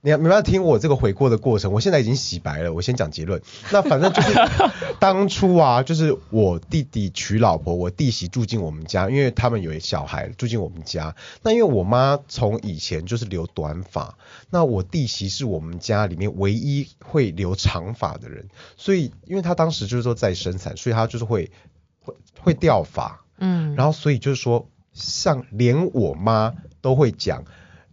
[0.01, 2.71] 你没办法听我这个悔过的过程，我现在已经洗白了。
[2.71, 3.41] 我先讲结论。
[3.71, 4.33] 那反正就是
[4.97, 11.13] 当初啊，就是我弟弟娶老婆，我弟媳住进我们家，因为他们有小孩住进我们家。
[11.43, 14.17] 那因为我妈从以前就是留短发，
[14.49, 21.51] 那我弟媳是我们家里面唯一会留长发的人，所以因为她当时就是说在生产，所以她就是会
[21.99, 27.43] 会会掉发，嗯，然后所以就是说，像连我妈都会讲。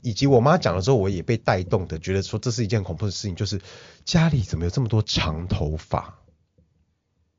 [0.07, 3.61] 以及我妈讲了之后，我也被带动的，觉得说这是一件恐怖的事情，就是
[4.05, 6.15] 家里怎么有这么多长头发？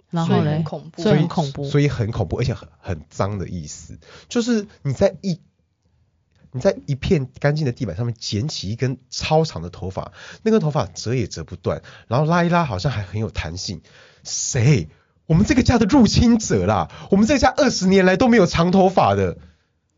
[0.09, 5.39] 然后嘞，恐怖，所以很恐怖，所以很恐怖，而且很很脏的意思，就是你在一
[6.51, 10.11] 你在一片干净的地板上面捡起一根超长的头发，
[10.43, 13.81] 那根头发折也折不断，然后拉一拉好像还很有弹性。
[14.25, 14.89] 谁？
[15.25, 16.91] 我们这个家的入侵者啦！
[17.11, 19.37] 我们这个家二十年来都没有长头发的。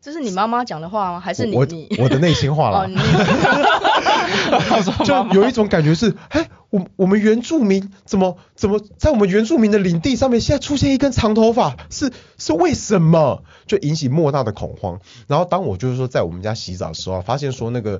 [0.01, 1.19] 这是你妈妈讲的话吗？
[1.19, 2.95] 还是你我你我的内心话哦，了你，
[5.05, 13.43] 就有一种感觉是，哎，我我们原住民怎么怎么在我们原住民的领地上面，现在出现一根长头发，是是为什么？
[13.67, 15.01] 就引起莫大的恐慌。
[15.27, 17.99] 然后当我就是说在我们家洗澡的时候，发现说那个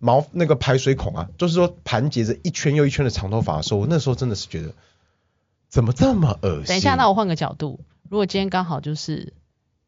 [0.00, 4.72] 毛那个排水孔啊，就是说盘结着一圈又一圈的长头发的时候，我那时候真的是觉得
[5.68, 6.66] 怎么这么恶心？
[6.66, 9.34] 等一下，那我换个角度，如果今天刚好就是。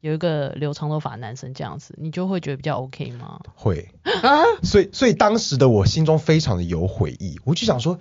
[0.01, 3.41] 有一个留长头发男生这样子，你就会觉得比较 OK 吗？
[3.55, 3.89] 会，
[4.63, 7.99] 所以所以当时的我心中非常的有悔意，我就想说，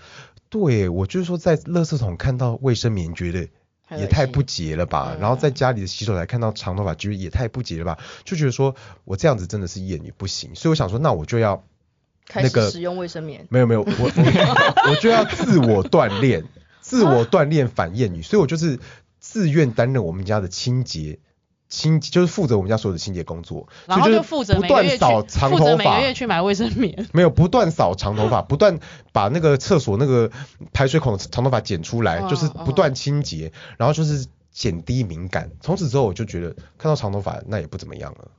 [0.50, 3.50] 对我就是说在垃圾桶看到卫生棉，觉得
[3.98, 11.64] 也太不洁了吧，然后在家里的洗手台看到长头发，觉得也太不洁了吧，就觉得说我这样子真的是厌女不行，所以我想说，那我就要
[12.36, 16.44] 那个开始使用卫生棉，没有没有，我我我就要自我锻炼，
[16.80, 18.80] 自我锻炼反厌女，所以我就是
[19.20, 21.18] 自愿担任我们家的清洁。
[21.70, 27.08] 清就是负责我们家所有的清洁工作，然后就负责不断扫长头发，负责每个月去买卫生棉。
[27.12, 28.80] 没有，不断扫长头发，不断
[29.12, 30.32] 把那个厕所那个
[30.72, 35.52] 排水孔的长头发剪出来，就是不断清洁，然后就是减低敏感。
[35.62, 38.32] 从此之后，我就觉得看到长头发那也不怎么样了。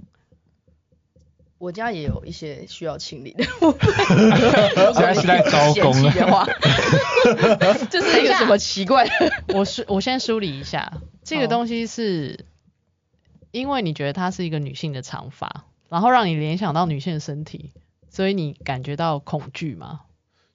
[1.58, 3.42] 我家也有一些需要清理的，
[4.94, 6.46] 现在是在招工了。
[7.90, 9.12] 这 是一个什么奇怪的？
[9.54, 10.92] 我梳，我先梳理一下，
[11.24, 12.44] 这个东西是
[13.50, 17.72] 因为你觉得它是一个女性的长发，然后让你联想到女性的身体，
[18.10, 20.00] 所以你感觉到恐惧吗？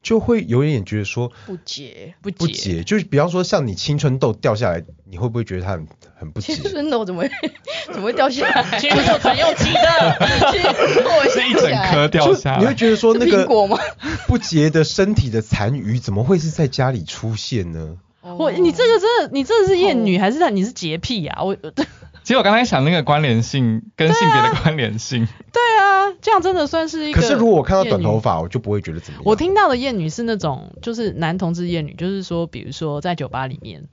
[0.01, 6.55] 就会有一点觉得说不洁，不不洁，就是比方说像你青春痘掉下来，你会不会觉得它很很不洁？
[6.55, 7.31] 青春痘怎么会
[7.87, 8.63] 怎么会掉下来？
[8.79, 12.59] 青春痘很有机的，是一整颗掉下来。
[12.59, 13.47] 你会觉得说那个？
[14.27, 17.97] 不洁的身体的残余怎么会是在家里出现呢？
[18.21, 21.41] 我你这个真的，你这个是厌女还是你是洁癖啊？
[21.41, 21.55] 我。
[22.23, 27.21] 其实我刚才想那个关联性跟性别的关联性对、啊，对啊，这样真的算是一个。
[27.21, 29.23] 可是如果我看到短头发，我就不会觉得怎么样。
[29.25, 33.83] 我听到的厌女是那种，就是男同志厌女，就是说，比如说在酒吧里面，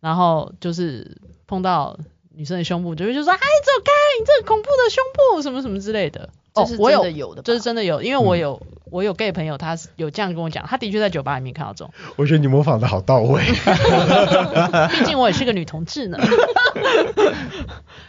[0.00, 1.98] 然后就是碰到
[2.34, 5.02] 女生的胸部，就会就说，哎，走开，你这个恐怖的胸
[5.34, 6.28] 部，什么什么之类的。
[6.54, 11.92] 哦，我有有的，这是真的有，因为我有、嗯、我有 gay 朋友，他有这样跟我讲，他的确在酒吧里面看到这种。
[12.16, 13.42] 我觉得你模仿的好到位，
[14.90, 16.18] 毕竟我也是个女同志呢。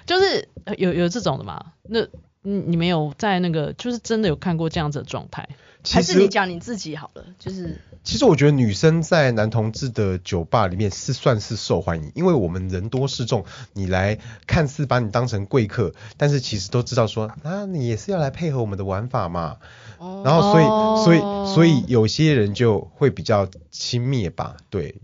[0.06, 1.64] 就是有有这种的嘛？
[1.84, 2.00] 那
[2.44, 5.48] 你你没有在那个，就是真的有看过这样子的状态？
[5.84, 7.26] 还是你讲你自己好了？
[7.40, 19.58] 就是其实我觉得女生在男同志的酒吧里面是算是受欢迎，因为我们人多势众，你来看似把你当成贵客，但是其实都知道说啊，你也是要来配合我们的玩法嘛。
[19.98, 20.66] 哦、然后所以
[21.04, 24.96] 所以所以有些人就会比较轻蔑吧，对，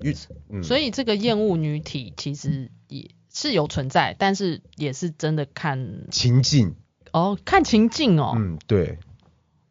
[0.50, 0.64] 嗯。
[0.64, 6.76] 所以这个厌恶女体其实也是有存在，但是也是真的看情境。
[7.18, 8.34] 哦，看情境哦。
[8.38, 8.98] 嗯，对。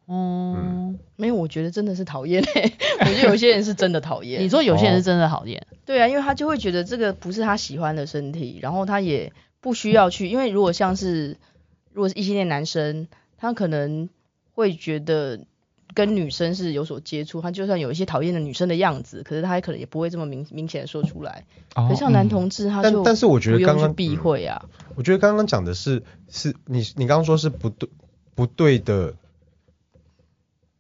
[0.07, 2.73] 哦、嗯，没有，我觉得真的是讨厌诶。
[3.01, 4.41] 我觉得有些人是真的讨厌。
[4.41, 5.67] 你说有些人是真的讨厌？
[5.85, 10.29] 对啊，因为他就会觉得这个不是他喜欢的身体，然后他也不需要去。
[10.29, 11.37] 因为如果像是
[11.93, 14.09] 如果是异性恋男生，他可能
[14.53, 15.41] 会觉得
[15.97, 21.47] 跟女生是有所接触，他就算有一些讨厌的女生的样子，可是他可能也不会这么明明显的说出来。
[21.75, 24.67] 哦、可是像男同志，他就但但是我觉得刚刚避讳啊。
[24.95, 27.89] 我觉得刚刚讲的是是你你刚刚说是不对
[28.35, 29.15] 不对的。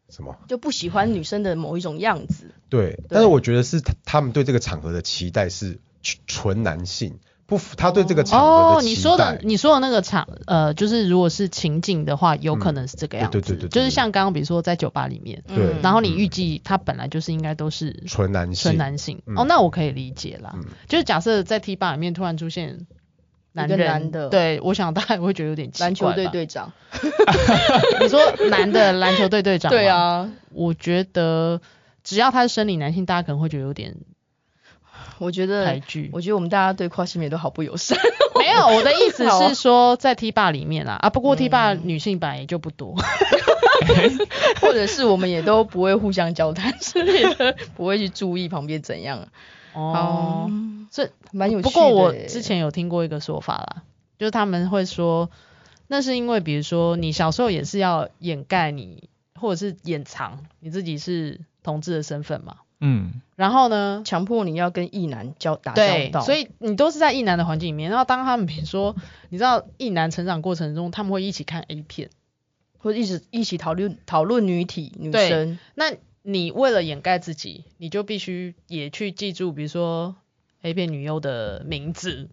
[0.09, 0.37] 什么？
[0.47, 2.53] 就不喜欢女生的某一种样子。
[2.69, 5.79] 对，对，但是我觉得是他他们对这个场合的期待是
[6.27, 8.41] 纯男性，不符，他对这个场。
[8.41, 13.39] 哦，你说的你说的那个场，呃，就是如果是情景的话，有可能是这个样子。
[13.39, 13.71] 嗯、对，对，对，对对对。
[13.71, 19.23] 就是像刚刚比如说在酒吧里面，对，然后你预计他本来就是应该都是纯男性，纯男性。
[19.37, 20.53] 哦，那我可以理解啦。
[20.57, 22.87] 嗯、就是假设在 T 吧里面突然出现。
[23.53, 25.87] 男人男的，对，我想大家也会觉得有点奇怪。
[25.87, 26.71] 篮球队队长，
[28.03, 29.71] 你说男的篮球队队长？
[29.71, 31.63] 对啊，我觉得
[32.05, 33.97] 只要他是生理男性，大家可能会觉得有点。
[35.19, 37.99] 我觉得台剧，我觉得我们大家对跨性别都好不友善。
[38.39, 42.95] 没有，我的意思是说在 T 吧里面啊，啊，不过 T 吧女性版也就不多，
[44.61, 49.29] 或者是我们也都不会互相交谈之类的， 不会去注意旁边怎样。
[49.73, 50.51] 哦，
[50.91, 51.71] 这蛮有趣的。
[51.71, 53.83] 不过我之前有听过一个说法啦，
[54.19, 55.31] 就是他们会说，
[55.87, 62.57] 那是因为比如说你小时候也是要掩盖你，或者是掩藏你自己是同志的身份嘛。
[62.81, 63.21] 嗯。
[63.37, 66.21] 然后呢，强迫你要跟异男交打交道。
[66.23, 67.91] 所以你都是在异男的环境里面。
[67.91, 68.97] 然后当他们比如说，
[69.29, 72.09] 你知道异男成长过程中，他们会一起看 A 片，
[72.79, 75.59] 或者一直一起讨论讨论女体女生。
[75.75, 80.17] 那你为了掩盖自己，你就必须也去记住，比如说
[80.63, 82.31] A 片女优的名字，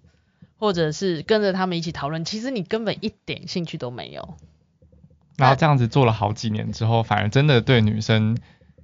[0.58, 4.36] 或者是跟着他们一起讨论，其实你根本一点兴趣都没有。
[5.36, 8.38] 然后这样子做了好几年之后，反而真的对女生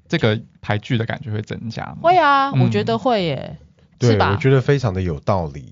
[0.10, 1.99] 这个排剧的感觉会增加吗？
[2.01, 3.57] 会啊，我觉得会耶，
[3.97, 4.32] 对，是吧？
[4.32, 5.72] 我觉得非常的有道理。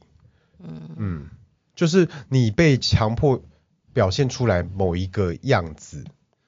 [0.64, 1.30] 嗯嗯，
[1.76, 3.42] 就是你被强迫
[3.92, 6.06] 表现出来某一个样子，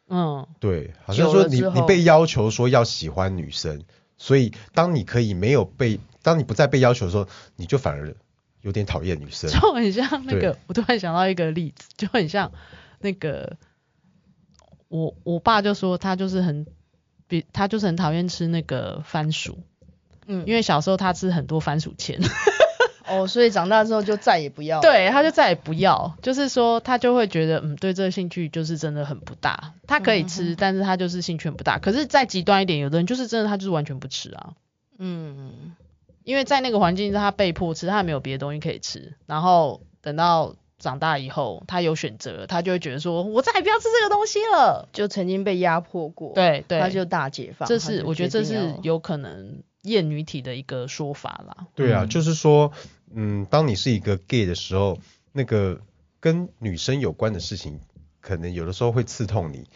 [0.08, 3.84] 嗯，对，好像说你你被要求说要喜欢女生，
[4.18, 8.16] 所以当你可以没有被，当你不再被要求的时候，你就反而
[8.62, 12.52] 有点讨厌女生，就很像那个，我突然想到一个例子，就很像
[13.00, 13.58] 那个。
[14.88, 16.66] 我我爸就说他就是很，
[17.30, 19.60] 比他就是很讨厌吃那个番薯，
[20.28, 22.20] 嗯，因为小时候他吃很多番薯签，
[23.08, 31.80] 哦，所以长大之后就再也不要，对，他就再也不要，就是说他就会觉得，嗯，对这个兴趣就是真的很不大，他可以吃，嗯、但是他就是兴趣很不大。
[31.80, 34.54] 可是再极端一点，有的人就是真的他就是完全不吃啊，
[34.98, 35.76] 嗯，
[36.24, 40.56] 因为在那个环境他被迫吃，他也没有别的东西可以吃，然后等到。
[40.80, 44.88] 长大以后，他有选择，他就会觉得说，我再也不要吃这个东西了。
[44.94, 47.68] 就曾经被压迫过，对对，他就大解放。
[47.68, 51.68] 这是我觉得这是有可能厌女体的一个说法啦。
[51.76, 52.72] 对啊，嗯、就是说，
[53.14, 54.98] 嗯，当你是一个 gay 的时候，
[55.34, 55.82] 那个
[56.20, 57.80] 跟女生有关的事情，
[58.22, 59.68] 可能有的时候会刺痛你，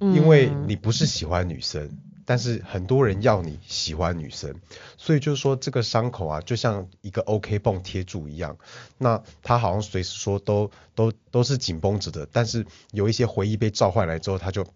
[0.00, 1.90] 嗯、因为你不是喜欢女生。
[2.26, 4.54] 但是很多人要你喜欢女生，
[4.98, 8.58] 所以就是说这个伤口啊，就像一个 OK 绷贴住一样，
[8.98, 14.66] 那他好像随时说都都都是紧绷着的，但是有一些回忆被召唤来之后，他就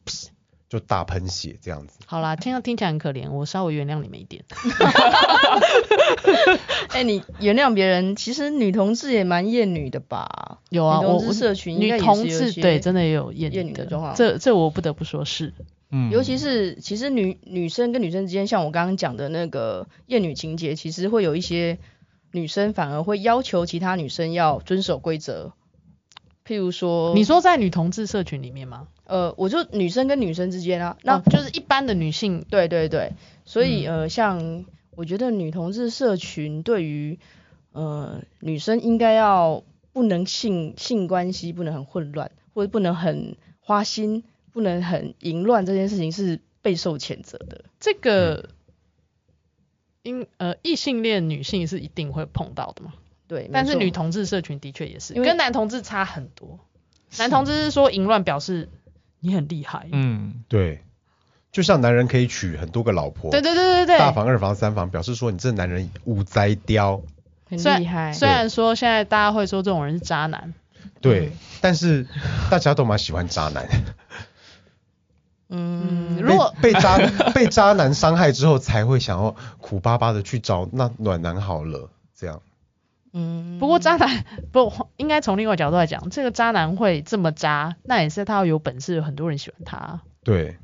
[0.68, 1.98] 就大喷血这样子。
[2.06, 4.44] 好啦，听听起来很可怜，我稍微原谅你们一点。
[6.90, 10.58] 哎、欸，你原谅别人，其实女同志也蛮厌女的吧？
[10.68, 15.52] 有啊，我我社群女同志对真的也有厌厌女的状况，这这我不得不说是。
[15.92, 21.78] 嗯，尤其是其实女女生跟女生之间，像我刚刚讲的那个厌女情节，其实会有一些
[22.30, 25.52] 女生反而会要求其他女生要遵守规则，
[26.46, 28.86] 譬如说，你说在女同志社群里面吗？
[29.04, 33.14] 呃，我就女生跟女生之间啊，那就是一般的女性，对对对，
[33.44, 37.18] 所以呃，像我觉得女同志社群对于
[37.72, 44.22] 呃女生应该要不能性性关系不能很混乱，或者不能很花心。
[44.52, 47.64] 不能很淫乱这件事情是备受谴责的。
[47.78, 48.50] 这个，
[50.02, 52.94] 因呃异性恋女性是一定会碰到的嘛？
[53.26, 56.58] 对，但是女同志社群的确也是，跟男同志差很多。
[57.18, 58.68] 男同志是说淫乱表示
[59.20, 59.88] 你很厉害。
[59.92, 60.82] 嗯，对。
[61.52, 67.02] 就像男人可以娶很多个老婆，对对对对对，大房二房三房，表示说你这男人五灾刁，
[67.48, 68.12] 很厉害。
[68.12, 70.54] 虽然说现在大家会说这种人是渣男，
[71.00, 72.06] 对，但是
[72.52, 73.68] 大家都蛮喜欢渣男。
[75.50, 76.98] 嗯，如果被，被渣
[77.34, 82.40] 被渣男伤害之后，才会想要苦巴巴的去找那暖男好了，这样。
[83.12, 90.02] 嗯，不过渣男不应该从另外角度来讲，这个渣男会这么渣，那也是他要有本事，有很多人喜欢他。
[90.22, 90.56] 对，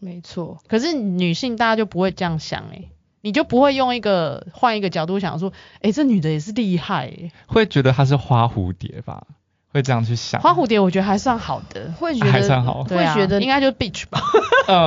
[0.00, 0.58] 没错。
[0.68, 2.90] 可是女性大家就不会这样想哎，
[3.22, 9.26] 你就不会用一个换一个角度想说，哎，这女的也是厉害哎，会觉得她是花蝴蝶吧？
[9.74, 14.22] 会这样去想，花蝴蝶我觉得还算好的，会觉得还算好，会觉得应该就是 bitch 吧。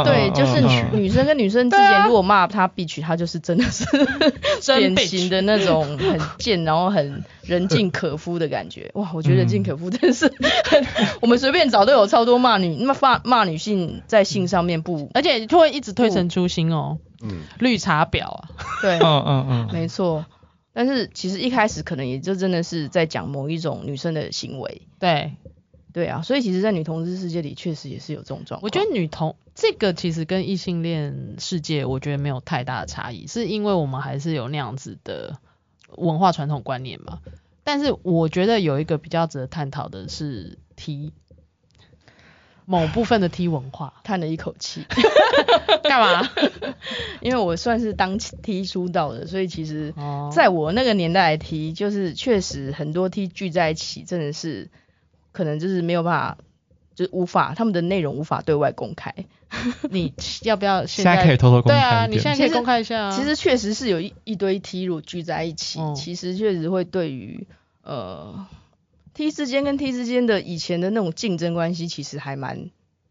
[0.06, 3.86] 对，就是女女生跟女生之间如果骂她 bitch，她就是真的是
[4.80, 8.90] 典型的那种很贱，然后很人尽可夫的感觉。
[8.96, 10.34] 哇，我觉得人尽可夫真的是，
[11.20, 16.98] 我们随便找都有超多骂女，那么骂骂女性在性上面不，而且就会一直推陈出新哦。
[17.22, 18.48] 嗯，绿茶婊啊，
[18.82, 20.24] 对，嗯嗯嗯，没错。
[20.78, 25.34] 但是其实一开始可能也就真的是在讲某一种女生的行为，对，
[25.92, 28.62] 对啊，所以其实，在女同志世界里，确实也是有这种状况。
[28.62, 35.40] 我觉得女同这个其实跟异性恋世界，我觉得没有太大的差异，是因为我们还是有那样子的
[35.96, 37.22] 文化传统观念嘛。
[37.64, 41.12] 但是我觉得有一个比较值得探讨的是 T。
[42.66, 44.86] 某部分的 T 文化，叹了一口气，
[45.84, 46.30] 干嘛？
[47.22, 49.94] 因为我算是当 T 出道的，所以其实
[50.32, 54.70] 在我那个年代的 T，就是确实很多 T 聚在一起，真的是
[55.32, 56.38] 可能就是没有办法，
[56.96, 59.14] 就是无法他们的内容无法对外公开。
[59.90, 60.14] 你
[60.44, 61.78] 要不要现在，现在可以偷偷公开？
[61.78, 63.12] 对啊，你现在可以公开一下啊。
[63.12, 67.48] 其实确实是有一一堆 T 如果聚在一起，嗯、其实确实会对于
[67.84, 68.46] 呃。
[69.14, 72.70] T 之间跟 T 之间的以前的那种竞争关系，其实还蛮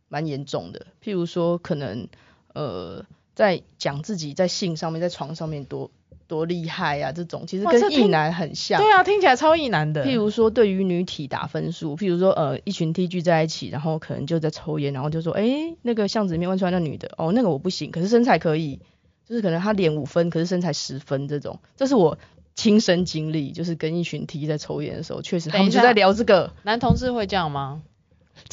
[0.08, 0.86] 蛮严重的。
[1.02, 2.08] 譬如说，可能
[2.54, 3.04] 呃，
[3.34, 5.90] 在讲自己在性上面，在床上面多
[6.26, 8.80] 多厉害啊，这种其实跟异男很像。
[8.80, 10.04] 对啊，听起来超异男的。
[10.04, 18.80] 譬如说，对于女体打分数，譬如说，呃，一群 T 聚在一起，然后可能就在抽烟，然后就说，哎、欸，那个巷子里面问出来那女的，哦，那个我不行，可是身材可以，
[19.28, 22.18] 就是可能她脸五分，可是身材十分这种，这是我。
[22.58, 26.54] 亲身经历，就是跟一群 T 在抽烟的时候，确实他们就在聊这个。
[26.62, 27.82] 男同志会这样吗？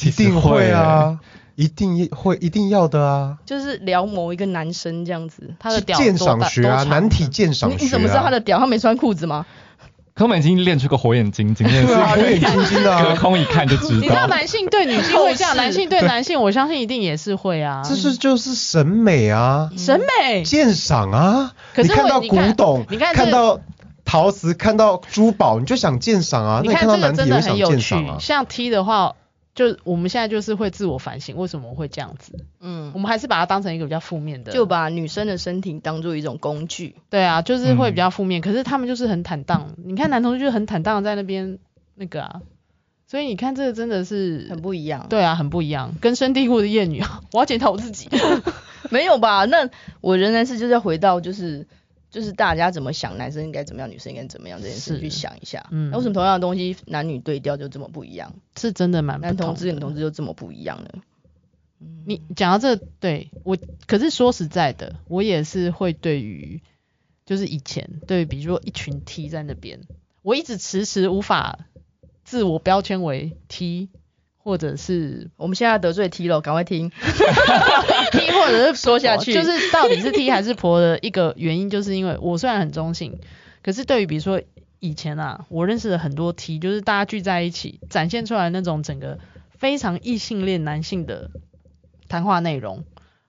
[0.02, 1.20] 一定会啊，
[1.56, 8.58] 一定会一定要的啊，就是聊某一个男生这样子，他的屌鉴赏学啊，男体鉴赏学、啊你你怎么知道他的屌？
[8.58, 9.46] 他没穿裤子吗？
[10.14, 14.26] 可我们已经练出个火眼金睛，真的对啊，火眼金睛的隔啊，空一看就知道你知道道。
[14.28, 17.82] 男性对女性会这样，男性对男性，我相信一定也是会啊。
[17.84, 21.52] 这是就是审美啊，审美，鉴赏啊。
[21.74, 23.58] 可是你看到古董，你看看到
[24.04, 26.60] 陶瓷，看到珠宝，你就想鉴赏啊。
[26.62, 28.16] 你看到男体看这个真的也想鉴很有趣赏啊。。
[28.20, 29.14] 像 T 的话，
[29.54, 32.44] 就我们现在就是会自我反省，为什么会这样子？
[32.60, 36.96] 嗯我，们还是把它当成一个比较负面的，就把女生的身体当做一种工具。
[37.10, 38.40] 对啊，就是会比嗯较负面。
[38.40, 41.58] 可是他们就是很坦荡，你看男同学就很坦荡在那边
[41.94, 42.42] 那个啊，
[43.06, 45.06] 所以你看这个真的是很不一样。
[45.08, 47.20] 对啊，很不一样，根深蒂固的厌女啊！
[47.32, 48.08] 我要检讨我自己。
[48.90, 49.44] 没有吧？
[49.46, 51.66] 那我仍然是就是要回到就是
[52.14, 55.66] 就是大家怎么想，男生应该怎么样，女生应该怎么样这件事去想一下。
[55.72, 58.32] 嗯那为什么同样的东西男女对调就这么不一样？
[58.56, 60.90] 是真的蛮男同志、女同志就这么不一样呢？
[62.06, 63.58] 你讲到这个，对我，
[63.88, 66.62] 可是说实在的，我也是会对于，
[67.26, 69.80] 就是以前对比如说一群 T 在那边，
[70.22, 71.66] 我一直迟迟无法
[72.22, 73.90] 自我标签为 T，
[74.44, 76.90] 或者是我们现在得罪 T 了，赶快听。
[78.12, 79.32] T 或者是说下去。
[79.32, 83.18] 就是到底是 T 还是婆的一个原因，就是因为我虽然很中性，
[83.62, 84.42] 可是对于比如说
[84.80, 89.18] 以前啊，我认识的很多 T，就是大家聚在一起展现出来那种整个
[89.58, 91.30] 非常异性恋男性的
[92.06, 92.84] 谈话内容，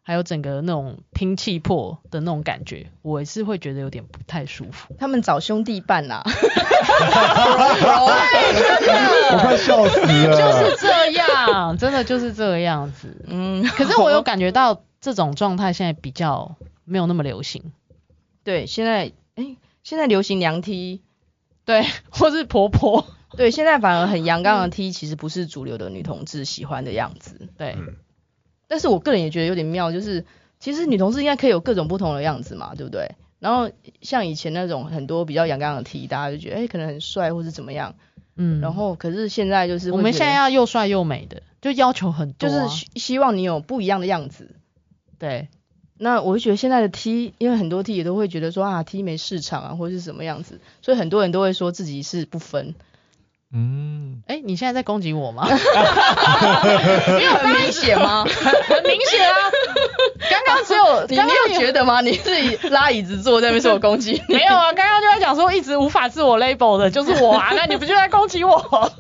[0.08, 4.96] 还有整个那种拼气魄的那种感觉，我也是会觉得有点不太舒服。
[5.00, 6.22] 他们找兄弟伴啦、
[9.34, 10.38] 我快笑死了。
[10.38, 13.26] 就是这样，真的就是这样子。
[13.28, 17.74] 嗯，可是我有感觉到这种状态现在比较没有那么流行。
[18.44, 21.02] 对，现在哎，现在流行娘梯
[21.66, 27.50] 对，或是婆婆，对，现在反而很阳刚的 T，其实不是主流的女同志喜欢的样子。
[27.58, 27.96] 对，嗯
[28.68, 30.26] 但是我个人也觉得有点妙，就是
[30.60, 33.16] 其实女同事应该可以有各种不同的样子嘛，对不对？
[33.40, 33.70] 然后
[34.02, 37.96] 像以前那种很多比较阳刚的 T，大家就觉得哎，可能很帅或是怎么样。
[38.38, 44.56] 嗯，然后可是现在就是我们现在要又帅又美的，就要求很多啊、就是希希望你有不一样的样子。
[45.20, 45.48] 对，
[45.98, 52.76] 那我就觉得现在的 T，因为很多 T 也都会觉得说啊 T 没市场啊，或者是什么样子，所以很多人都会说自己是不分。
[53.56, 55.48] 嗯，哎，你现在在攻击我吗？
[57.18, 58.26] 没有很明显吗？
[58.68, 59.36] 很明显啊，
[60.30, 62.02] 刚刚只有你刚刚没有觉得吗？
[62.02, 64.36] 你自己拉椅子坐在那边说我攻击你？
[64.36, 64.74] 没有啊？
[64.74, 68.92] 刚刚就在讲说一直无法自我 label 的就是我啊，那你不就在攻击我？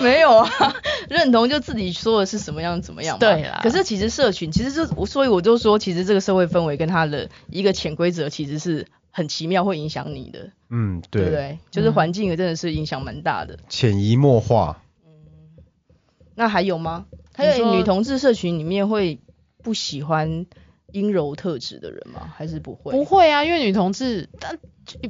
[0.00, 0.74] 没有啊，
[1.08, 3.20] 认同就自己说的是什么样怎么样嘛。
[3.20, 11.58] 对啦可是其实社群其实就我，所以我就说，其实这个社会氛围跟它的一个潜规则其实是很奇妙，会影响你的，嗯，对不对，对？
[11.70, 13.58] 就是环境也真的是影响蛮大的。
[13.68, 14.82] 潜移默化。
[15.06, 15.12] 嗯
[16.34, 17.06] 那还有吗？
[17.34, 19.20] 还有女同志社群里面会
[19.62, 20.46] 不喜欢
[20.90, 22.32] 阴柔特质的人吗？
[22.34, 22.92] 还是不会？
[22.92, 24.58] 不会啊，因为女同志，但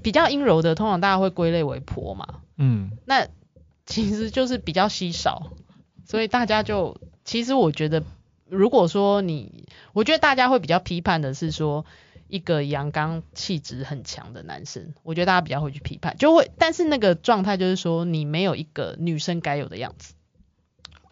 [0.03, 2.40] 比较阴柔的，通常大家会归类为婆嘛。
[2.57, 3.28] 嗯，那
[3.86, 5.53] 其实就是比较稀少，
[6.05, 8.03] 所以大家就其实我觉得，
[8.48, 11.86] 如果说你，我觉得大家会比较批判的是说
[12.33, 20.14] 一个阳刚气质很强的男生，我觉得大家比较会去批判，就会，但是那个状态就是说你没有一个女生该有的样子，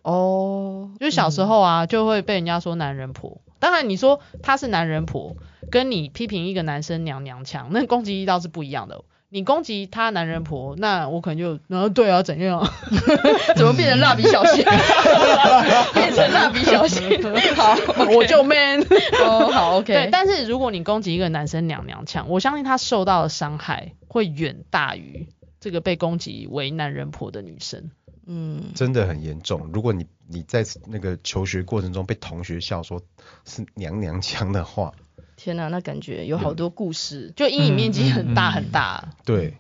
[0.01, 5.37] 哦，就是小时候啊就会被人家说男人婆，当然你说他是男人婆，
[5.71, 9.05] 跟你批评一个男生娘娘腔，那攻击力倒是不一样的。
[9.33, 12.69] 你攻击他男人婆，那我可能就，然后对啊，怎样？
[13.57, 14.65] 怎么变成蜡笔小新？
[15.95, 17.23] 变成蜡笔小新？
[17.55, 17.77] 好，
[18.13, 18.81] 我就 man。
[19.25, 19.95] 哦，好，OK。
[19.95, 25.29] 对，但是如果你攻击一个男生娘娘腔，我相信他受到的伤害会远大于
[25.61, 27.91] 这个被攻击为男人婆的女生。
[28.27, 29.71] 嗯，真的很严重。
[29.73, 33.01] 如果你你在那个求学过程中被同学笑说
[33.45, 34.93] 是娘娘腔的话，
[35.37, 37.33] 天哪，那感觉有好多故事。
[37.37, 39.09] 就阴影面积很大嗯嗯嗯很大。
[39.25, 39.57] 对，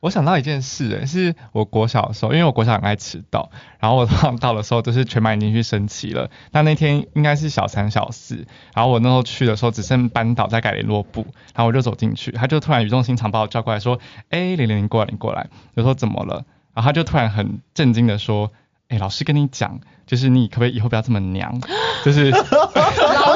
[0.00, 3.50] 我想到一件事、欸，是我国小的时候，因为我国小很爱迟到，
[3.80, 6.30] 然后我通常到的时候就是全班已经去升旗了。
[6.52, 13.98] 那那天应该是小三小四，然后我那时候去的时候只剩班导在改联络簿，然后我就走进去，他就突然语重心长把我叫过来说
[14.30, 16.44] ：“哎、欸，玲玲，你过来，你过来。”我说：“怎么了？”
[16.74, 18.52] 然后他就突然很震惊的说
[18.88, 21.60] ：“哎、欸，老师跟你讲，就是你可不可以以后不要这么娘？”
[22.04, 22.38] 就是老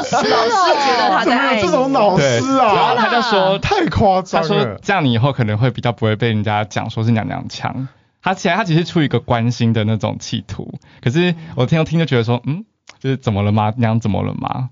[0.03, 0.29] 师，老师
[0.85, 2.25] 觉得他在爱这种老师
[2.57, 2.95] 啊然后啊？
[2.97, 4.77] 他就说太夸张他说了。
[4.81, 7.87] 这样你以后可能会比较不会被人家讲说是娘娘腔。
[8.21, 12.63] 他其实他只是出于一个关心的那种企图，可是我听到听就觉得说，嗯，
[13.01, 13.73] 就是怎么了吗？
[13.75, 14.69] 娘怎么了吗？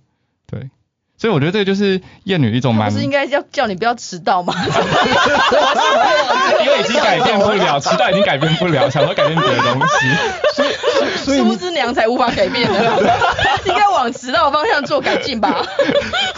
[0.49, 0.69] 对，
[1.17, 4.53] 所以我觉得这个就是厌女一种蛮， 不是应该要叫你不要迟到吗？
[6.63, 9.95] 因为已经改变不了，迟到已经改变不了，想说改变别的东西，
[10.55, 10.69] 所以
[11.17, 12.79] 所以殊不知娘才无法改变的，
[14.01, 15.65] 往迟到方向做改进吧。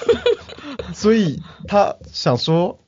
[0.94, 2.80] 所以他想说，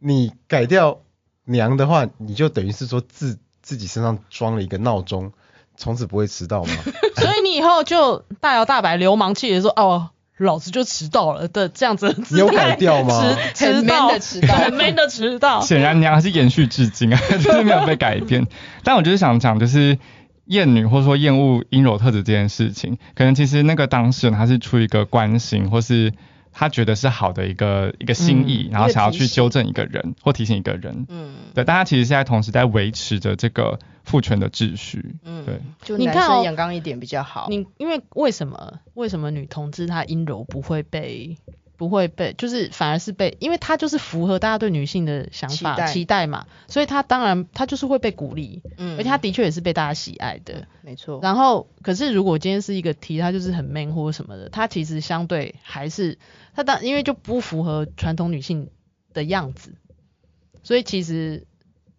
[0.00, 1.00] 你改掉
[1.44, 5.32] 娘的话，你就等于是说自自己身上装了一个闹钟，
[5.76, 6.74] 从此不会迟到吗？
[7.16, 10.10] 所以你以后就大摇大摆、流氓气的说哦。
[10.38, 13.24] 老子就迟到了的这样子的，你有改掉吗？
[13.54, 15.62] 迟迟到的迟到， 很 man 的迟到。
[15.62, 18.46] 显然娘还是延续至今啊，就是没有被改变。
[18.84, 19.98] 但我就是想讲，就是
[20.46, 26.12] 厌女或者说厌恶阴柔特质这件事情，可能其实那个当事人他是出于一个关心，或是。
[26.58, 37.48] 他觉得是好的一个一个心意，嗯、然后想要去纠正一个人或提醒一个人，嗯，对，但他其实现在同时在维持着这个父权的秩序，嗯，对，就男生阳刚一点比较好。
[37.50, 41.36] 你因为为什么为什么女同志她阴柔不会被
[41.76, 51.20] 不会被，就是反而是被，因为她就是符合大家对女性的想法期待，期待嘛，所以她当然她就是会被鼓励，嗯，而且她的确也是被大家喜爱的，没错。
[51.22, 56.18] 然后可是如果今天是一个 T，她就是很 man 或什么的，她其实相对还是。
[56.54, 58.70] 她当因为就不符合传统女性
[59.12, 59.74] 的样子，
[60.62, 61.46] 所以其实，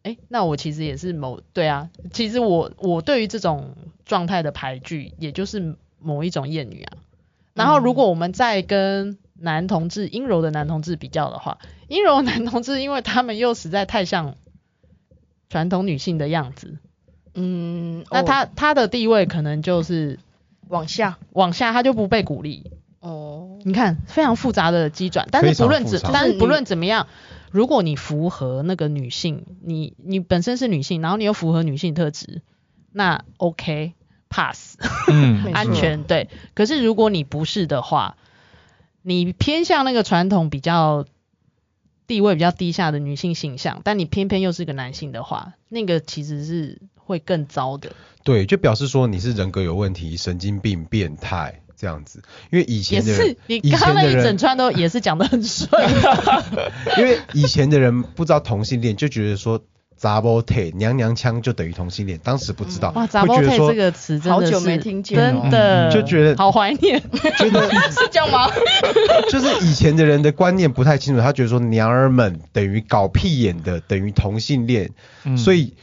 [0.01, 6.97] 哎、欸，那我其实也是某对啊，其实我我对于这种状态的排拒，也就是某一种厌女啊。
[7.53, 14.35] 然后如果我们再跟男同志阴柔的男同志比较的话，阴柔男同志因为他们又实在太像
[15.49, 16.77] 传统女性的样子，
[17.33, 20.19] 嗯，那他、哦、他的地位可能就是
[20.67, 21.17] 往下。
[21.31, 22.71] 往下，他就不被鼓励。
[22.99, 27.07] 哦，你看非常复杂的机转，但是不论怎，但是不论怎么样，
[27.51, 32.41] 如果你符合那个女性，你你本身是女性，然后你又符合女性特质，
[32.91, 33.93] 那 OK
[34.29, 34.77] pass，
[35.09, 36.27] 嗯， 安全对。
[36.55, 38.17] 可是如果你不是的话，
[39.07, 41.05] 你偏向那个传统比较
[42.07, 47.93] 地位比较低下的女性形象，但你偏偏又是个男性的话，那个其实是会更糟的。
[48.23, 51.61] 对，就表示说你是人格有问题、神经病、变态。
[51.79, 55.69] 这样子，因为以前的人，你刚刚那一整串都也是讲的很顺。
[56.97, 59.61] 因为以前的人不知道同性恋，就觉得说
[59.99, 62.91] 查某体娘娘腔就等于同性恋，当时不知道。
[62.95, 67.01] 哇，查某体这个词真的好久没听见，真的就觉得好怀念。
[67.37, 68.47] 觉得 是这样吗？
[69.29, 74.91] 就是以前的人的观念不太清楚，他觉得说娘儿们等于搞屁眼的，等于同性恋，
[75.25, 75.73] 嗯、所以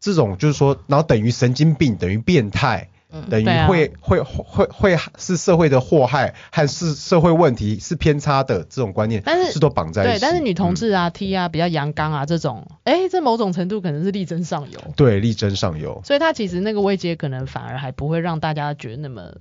[0.00, 2.88] 这种就是说，然后等于神经病，等于变态。
[3.28, 10.12] 等于会、嗯啊、会会会是社会的祸害，还是社会问题是偏差的这种观念，但是是都绑在一起。
[10.12, 14.80] 对，但是女同志啊、嗯、T 啊比较阳刚啊这种，哎、欸，这某种程度可能是力争上游。
[14.96, 16.00] 对，力争上游。
[16.04, 19.32] 所以他其实那个位阶可能反而还不会让大家觉得那么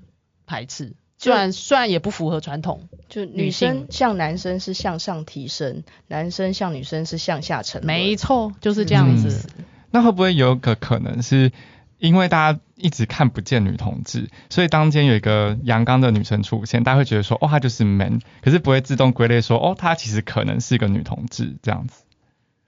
[0.47, 7.85] 排斥，虽然虽然也不符合传统，就女生向男生是向上提升，男生向女生是向下沉。
[7.85, 9.65] 没错，就是这样子、嗯。
[9.91, 11.51] 那会不会有个可能是？
[11.99, 22.03] 因为大家一直看不见女同志，所以当间有一个阳刚的女生出现，大家会觉得说，哦，她就是 man，可是不会自动归类说，哦，她其实可能是一个女同志这样子。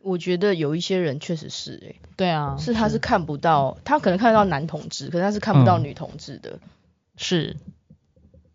[0.04, 6.54] 我觉得有一些人确实是、欸，哎，对啊，是他是看不到，他可能看得到男同志，可是他是看不到女同志的。
[6.54, 6.60] 嗯、
[7.18, 7.58] 是，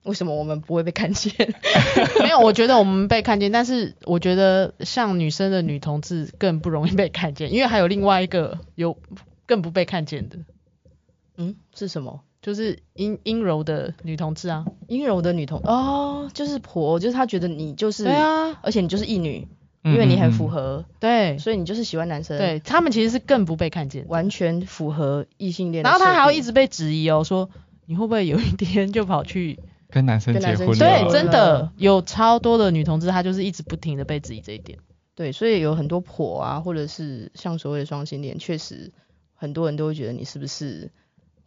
[0.03, 1.33] 为什么我们不会被看见？
[2.21, 8.99] 没有，我觉得我们被看见，但是我觉得像女生的女同志更不容易被看见，因为还有另外一个有
[9.47, 10.39] 更不被看见的。
[11.37, 12.21] 嗯，是什么？
[12.43, 19.49] 就是阴阴柔的女同志啊，阴柔的女同哦，就是婆，就是她觉得你就是对啊，而且你就是异女，
[19.83, 20.85] 因为你很符合，嗯嗯。
[21.01, 27.51] 对，所以你就是喜欢男生，对，他们其实是更不被看见，完全符合异性恋，然后他还要一直被质疑哦，说
[27.87, 29.59] 你会不会有一天就跑去
[29.91, 30.79] 跟男生结婚？
[30.79, 31.73] 对，真的。
[31.77, 34.79] 有超多的女同志，她就是一直不停的被质疑这一点，
[35.17, 38.93] 对，所以有很多婆啊，或者是像所谓的双性恋，确实
[39.35, 40.93] 很多人都会觉得你是不是？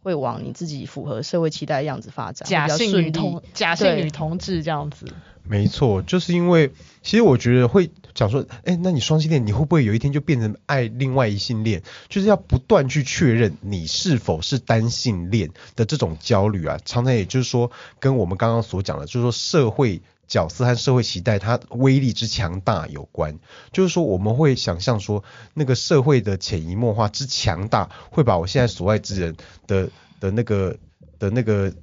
[0.02, 5.06] 会往你自己符合社会期待的样子发展，假性女同假性女同志这样子。
[5.42, 6.72] 没错，就是因为
[7.02, 11.82] 其实我觉得会讲说，哎，那你双性恋，你会不会有一天就变成爱另外一性恋？
[12.08, 20.02] 就是要不断去确认你是否是单性恋的这种焦虑啊，常常也就是说，跟我们刚刚所讲的，就是说社会。
[20.30, 23.40] 角色和社会期待，它威力之强大有关。
[23.72, 30.78] 就是说，我们会想象说，那个社会的潜移默化之强大，会把我现在所爱之人的的那个
[31.18, 31.74] 的那个，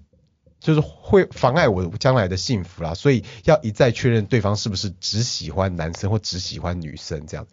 [0.62, 2.93] 就是会妨碍我将来的幸福啦。
[2.93, 7.45] 所以要一再确认对方是不是只喜欢男生或只喜欢女生这样，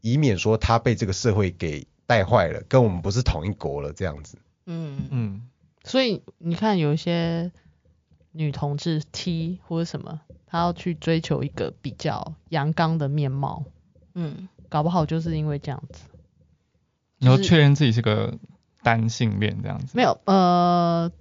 [0.00, 4.36] 以免说他被这个社会给带坏了，跟我们不是同一国了这样子。
[4.66, 5.42] 嗯嗯。
[5.84, 7.52] 所以你看，有一些
[8.32, 10.20] 女同志 T 或者什么。
[10.50, 13.64] 他要去追求一个比较阳刚的面貌，
[14.14, 16.02] 嗯，搞不好就是因为这样子。
[17.18, 18.38] 然后确认自己是个
[18.82, 19.92] 单性恋这样子。
[19.94, 21.12] 没有，呃，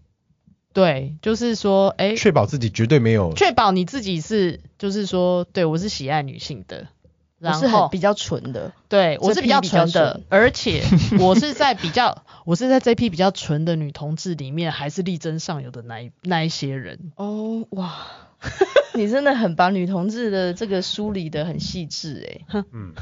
[0.74, 6.88] 对，就是说，哎，确保自己绝对没有，确保你自己是，就是说，对我是喜爱女性的，
[7.40, 10.84] 然后比较纯的，对我是比较纯的，而且
[11.20, 17.12] 我是在比较， 我是在这批比较纯的女同志里面，还是力争上游的那一那一些人。
[17.16, 17.96] 哦，哇。
[18.96, 22.94] 你真的很把女同志的这个梳理的很细致哎，嗯，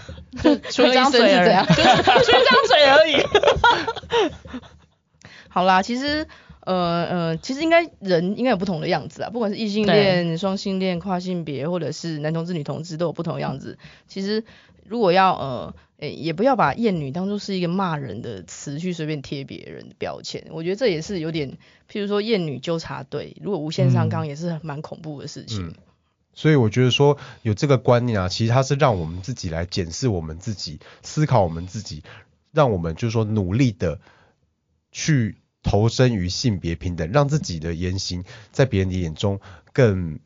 [0.41, 4.31] 就出一张嘴而已，出一张嘴而已。
[5.47, 6.27] 好啦，其实
[6.67, 13.77] 呃呃，其实应该人应该有不同的样子啊，不管是异性恋、双性恋、跨性别，或者是男同志、女同志，都有不同的样子。
[14.07, 14.43] 其实
[14.85, 15.73] 如果要呃。
[15.99, 21.57] 诶，也不要把厌女当作是一个骂人的词去随便贴别人的标签，我觉得这也是有点，
[21.91, 25.69] 譬如说厌女纠察队，如果无限上纲也是蛮恐怖的事情。
[25.69, 25.73] 嗯嗯。
[26.35, 32.03] 所以我觉得说有这个观念啊，其实它是让我们自己来检视我们自己，思考我们自己，
[32.51, 33.99] 让我们就是说努力的
[34.91, 35.37] 去
[35.67, 39.41] 投身于性别平等，让自己的言行在别人的眼中
[39.73, 40.19] 更，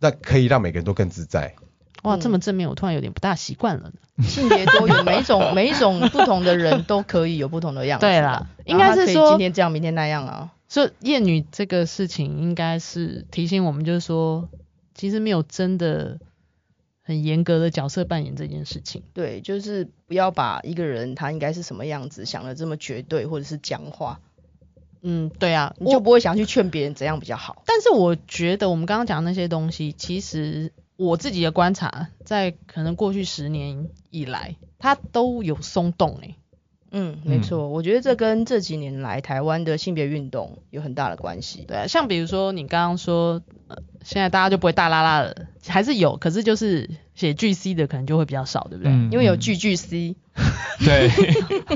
[0.00, 1.54] 那可以让每个人都更自在。
[2.02, 3.92] 哇，这么正面，我突然有点不大习惯了。
[4.22, 8.06] 性别多元，每一种每一种不同的人都可以有不同的样子。
[8.06, 10.52] 对啦，应该是说今天这样，明天那样啊。
[10.68, 14.48] 所以厌女这个事情，应该是提醒我们，就是说，
[14.94, 16.18] 其实没有真的
[17.02, 19.02] 很严格的角色扮演这件事情。
[19.12, 24.20] 对，就是不要把一个人他应该是什么样子想的这么绝对，或者是僵化。
[25.08, 27.62] 嗯，对啊，你就不会想去劝别人怎样比较好。
[27.64, 30.72] 但是我觉得我们刚刚讲那些东西，其实。
[30.98, 36.36] 我自己的观察，在可能过去十年以来，它都有松动诶。
[36.98, 41.66] 嗯，没错，我觉得这跟这几年来台湾的性别运动有很大的关系。
[41.68, 45.34] 对啊，像比如说你刚刚说，呃，现在大家就不会大拉拉了，
[45.68, 48.90] 还是有，可是就是写巨 C 的可能就会比较少，对不对？
[48.90, 50.16] 嗯，因为有巨巨 C。
[50.78, 51.10] 对。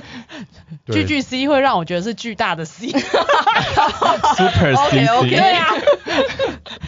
[0.90, 2.88] 巨巨 C 会让我觉得是巨大的 C。
[2.88, 4.74] Super C。
[4.74, 5.30] OK OK。
[5.30, 5.66] 对啊。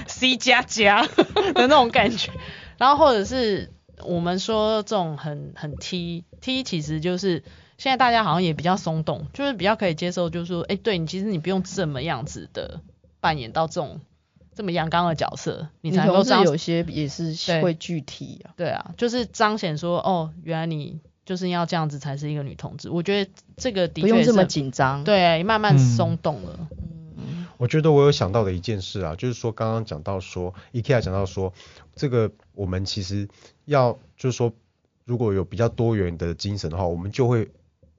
[0.06, 2.30] C 加加的那种感觉，
[2.78, 3.70] 然后或者是
[4.04, 7.44] 我们说这种很很 T T，其实就是
[7.82, 12.80] 现在大家好像也比较松动，就是比较可以接受，就是说，哎，对你其实你不用这么样子的
[13.18, 14.00] 扮演到这种
[14.54, 26.68] 这么阳刚的角色，你才能够有些也是会具体啊，对啊，就是彰显说，哦，原来你就是要这样子才是一个女同志，我觉得这个的确不用这么紧张，对，慢慢松动了。
[27.16, 31.52] 嗯我觉得我有想到的一件事啊，就是说刚刚讲到说，IKEA 讲到说，
[31.96, 33.28] 这个我们其实
[33.64, 34.52] 要就是说，
[35.04, 37.50] 如果有比较多元的精神的话，我们就会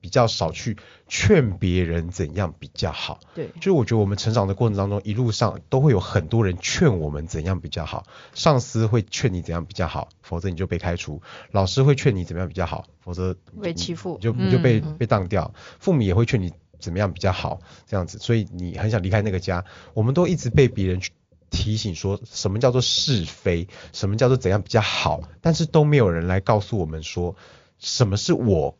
[0.04, 0.76] 比较少去
[1.08, 3.22] 劝别人怎样比较好。
[3.34, 16.51] 对，就是我觉得我们成长的过程当中，一路上都会有很多人劝我们怎样比较好，上司会劝你怎样比较好，否则你就被开除；老师会劝你怎么样比较好，否则被欺负，就你就被、嗯、被当掉；父母也会劝你。
[16.80, 17.62] 怎么样比较好？
[17.88, 19.64] 这样子，所以你很想离开那个家。
[19.93, 21.12] 我们都一直被别人去
[21.49, 27.38] 提醒说什么叫做是非，什么叫做怎样比较好，但是都没有人来告诉我们说
[27.80, 28.78] 什么是我，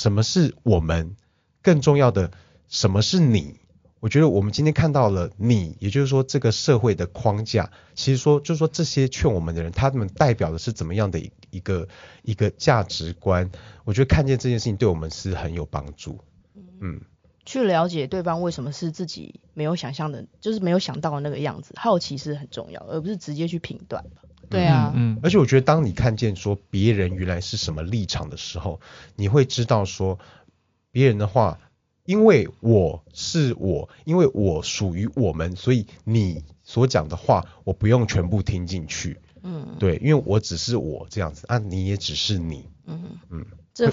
[0.00, 1.14] 什么是我们，
[1.60, 2.30] 更重要的
[2.68, 3.60] 什么是你。
[4.00, 11.86] 我觉得我们今天看到了你，也就是说这个社会的框架，其实说就是说这些劝我们的人，他们代表的是怎么样的一一个
[12.22, 13.50] 一个价值观？
[13.84, 16.18] 我觉得看见这件事情对我们是很有帮助。
[16.80, 17.02] 嗯。
[17.44, 24.02] 去了解对方为什么是自己没有想象的，就是没有想到的那个样子，好奇是很重要，而不是直接去评断。
[24.50, 28.80] 对啊，嗯，而且我觉得当你看见说别人原来是什么立场的时候，
[29.16, 30.18] 你会知道说
[30.90, 31.58] 别人的话，
[32.04, 39.18] 因为我是我，因为我属于我们，所以你所讲的话我不用全部听进去。
[39.42, 42.68] 嗯，对，因为我只是我这样子啊，你也只是你。
[42.86, 43.46] 嗯嗯。
[43.72, 43.90] 这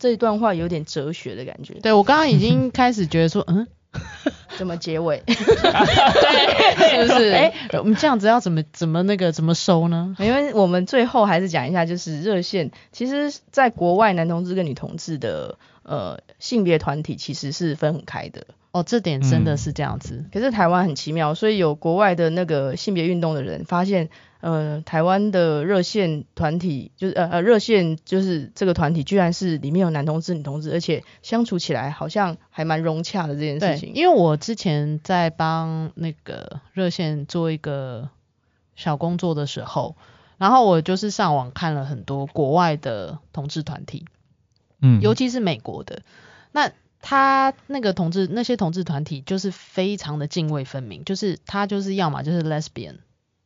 [0.00, 1.74] 这一段话有点哲学的感觉。
[1.74, 3.68] 对，我刚刚已经开始觉得说，嗯，
[4.56, 5.22] 怎么结尾？
[5.26, 7.30] 对，是不是？
[7.32, 10.14] 哎，我们这样子要怎么怎么那个怎么收呢？
[10.18, 18.46] 因为我们最后还是讲一下，就是热线，其实在国外男同志跟女同志的呃性别团体其实是分很开的。
[18.72, 20.16] 哦，这点真的是这样子。
[20.16, 24.10] 嗯、可是台湾很奇妙，所以有国外的那个性别运动的人发现。
[24.42, 33.94] 呃，台湾的热线团体就是呃呃热线就是这个团体，居然是里面有男同志、女同志，而且相处起来好像还蛮融洽的这件事情。
[33.94, 38.08] 因为我之前在帮那个热线做一个
[38.74, 39.94] 小工作的时候，
[40.38, 44.06] 然后我就是上网看了很多国外的同志团体，
[44.80, 46.02] 嗯，尤其是美国的，
[46.50, 52.96] 那他那个同志那些同志团体就是非常的泾渭分明，就是他就是要么就是 lesbian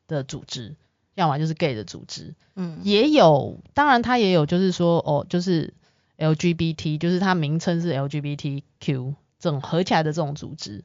[0.07, 0.76] 的组织。
[1.16, 5.72] 要么就是 gay 的组织，嗯，也有，当然他也有，就是说哦，就是
[6.18, 10.84] LGBT，就是它名称是 LGBTQ 这种合起来的这种组织，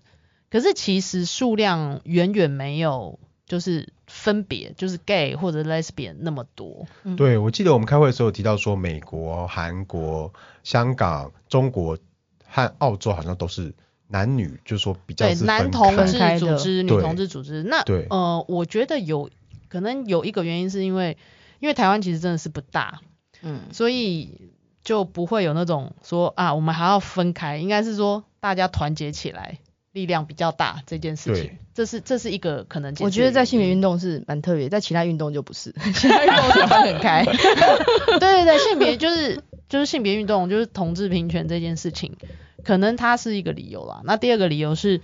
[0.49, 6.87] 可是其实数量远远没有就是分别，就是 gay 或者 lesbian 那么多。
[7.03, 11.97] 嗯、对，我记得我们开会的时候有提到说，美国、韩国、香港、中国
[12.51, 13.73] 和澳洲好像都是
[14.07, 17.63] 男女，就是说比较对男同志组织、女同志组织。
[17.63, 19.29] 那对呃，我觉得有。
[19.69, 21.17] 可能有一个原因是因为，
[21.61, 22.99] 因为台湾其实真的是不大，
[23.41, 24.51] 嗯，所以
[24.83, 29.59] 就不会有那种说啊，我们还要分开，应该是说大家团结起来，
[29.91, 32.95] 力量比较大这件事情，这是这是一个可能。
[32.99, 37.25] 我觉得在性别运动是蛮特别，在其他运动就不是， 其他运动是分很开。
[38.19, 42.15] 对对对，性别就是就是性别运动就是同志平权这件事情，
[42.63, 44.01] 可能它是一个理由啦。
[44.05, 45.01] 那第二个理由是，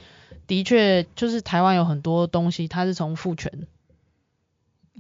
[0.48, 3.68] 的确就是台湾有很多东西，它是从父权。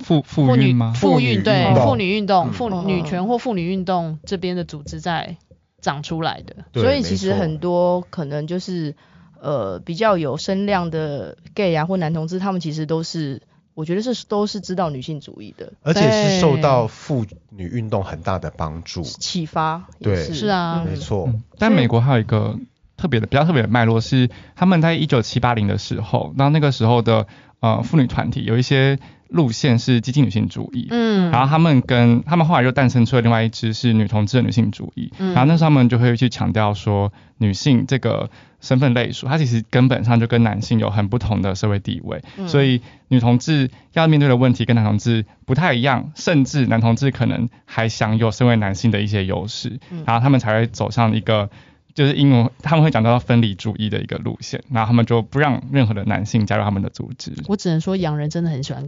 [0.03, 0.93] 妇妇女吗？
[0.93, 5.37] 妇运对妇女运动、妇、嗯、女权或妇女运动这边的组织在
[5.81, 8.95] 长出来的，所以其实很多可能就是
[9.41, 13.41] 呃比较有声量的 gay 啊或男同志，他们其实都是
[13.73, 19.87] 我觉得是都是知道女性主义的，而且是受到妇女运动很大的帮助启发。
[19.99, 21.43] 对，是啊，没错、嗯。
[21.57, 22.57] 但美国还有一个
[22.95, 27.27] 特别的比较特别的脉络是，他们在一九七八零的时候，那那个时候的
[27.59, 28.99] 呃妇女团体有一些。
[29.29, 38.29] 路线是激进女性主义，嗯，然后他们跟他们后来又诞生出了另外一支是女同志的女性主义，嗯，然后那时候他们就会去强调说，女性这个
[38.61, 51.49] 身份类属，它其实根本上就跟男性有很不同的社会地位，嗯，所以女同志要面对的问题跟男同志不太一样，甚至男同志可能还享有身为男性的一些优势，嗯，然后他们才会走上一个。
[51.97, 57.33] 就是因为他们会讲到分离主义的一个路线，然后他们就不让任何的男性加入他们的组织。
[57.47, 58.87] 我只能说洋人真的很喜欢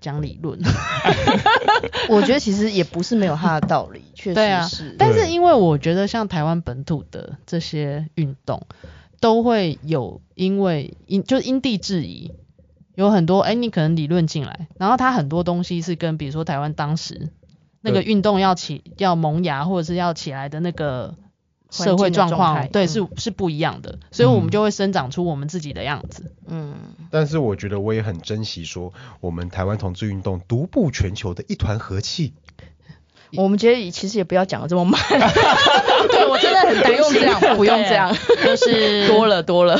[0.00, 0.58] 讲理论。
[2.08, 4.34] 我觉得其实也不是没有他的道理，确实是。
[4.34, 4.66] 对啊，
[4.98, 8.66] 但是因为我觉得像台湾本土的这些运动，
[9.20, 12.32] 都会有因为因就是因地制宜，
[12.94, 17.28] 有很多哎，你可能理论进来，然后他很多东西是跟比如说台湾当时
[17.82, 21.14] 那个运动要起要萌芽或者是要起来的那个。
[21.84, 26.32] 社会状况对是是不一样的，所以我们就会生长出我们自己的样子。
[26.46, 26.74] 嗯，
[27.10, 32.32] 但是我觉得我也很珍惜说我们台湾同志运动独步全球的一团和气。
[33.36, 39.78] 我们觉得其实也不要讲的这么满， 对我真的很担心，不用这样， 不用这样，就是多了多了。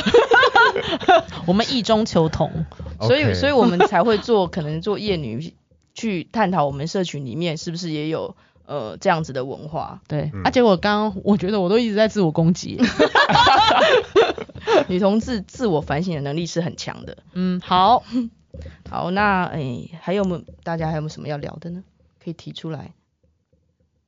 [1.47, 2.65] 我们意中求同，
[3.01, 5.53] 所以所以我们才会做可能做夜女
[5.95, 8.35] 去探讨我们社群里面是不是也有。
[8.67, 12.77] 呃，这样子的文化，对，嗯、啊，结果刚刚我觉得我都一直在自我攻击，
[14.89, 17.17] 女同志自我反省的能力是很强的。
[17.31, 18.03] 嗯，好，
[18.91, 21.81] 好，那哎、欸，还有没有大家还有没有什么要聊的呢？
[22.21, 22.91] 可以提出来，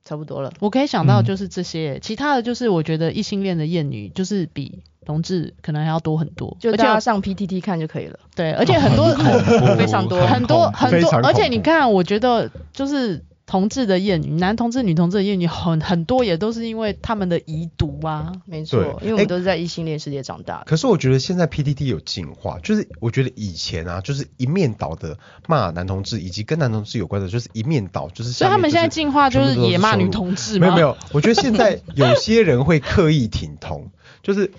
[0.04, 0.52] 差不多了。
[0.60, 8.18] 我可以想到就是这些，嗯、其他的就是我觉得异性恋的厌女就是比同志可能还要多很多，就大家上 PTT 看就可以了。
[8.36, 13.24] 对，而且很多很非常多很多很多，而且你看，我觉得就是。
[13.50, 18.32] 同志的厌女，男同志、女同志的厌女很很多，也都是因为他们的遗毒啊。
[18.44, 20.66] 没错，因为我们都是在异性恋世界长大的。
[20.66, 28.32] 可是我觉得现在 P D T 有进化，就是我觉得以前啊，就是一面倒的骂男同志，以及跟男同志有关的，就是一面倒，就是，就是。
[28.34, 30.60] 所以他们现在进化就是也骂女同志吗？
[30.60, 33.90] 没有没有，我觉得现在有些人会刻意挺同，
[34.22, 34.52] 就是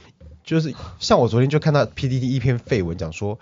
[0.44, 3.40] 就是像我昨天就看到 P D T 一篇废文讲说。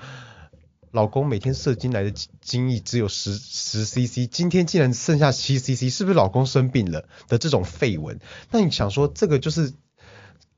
[0.92, 2.12] 老公每天射精来的
[2.42, 8.20] 精液只有十十 CC，今天竟然剩下七 CC，是不是老公生病了的这种废文？
[8.52, 9.74] 那你想说这个就是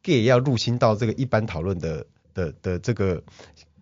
[0.01, 3.23] gay 要入侵到这个一般讨论的的的这个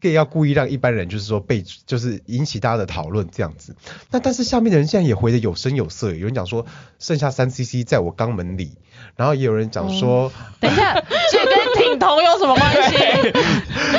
[0.02, 3.76] gay 要故意让一般人就是说被就是引起大家的讨论这样子。
[4.10, 6.66] 那但是下面的人现在也回的有声有色，有人讲说
[6.98, 8.78] 剩下三 CC 在我肛门里，
[9.16, 10.94] 然后也有人讲说，嗯、等一下
[11.32, 12.98] 这跟挺同有什么关系？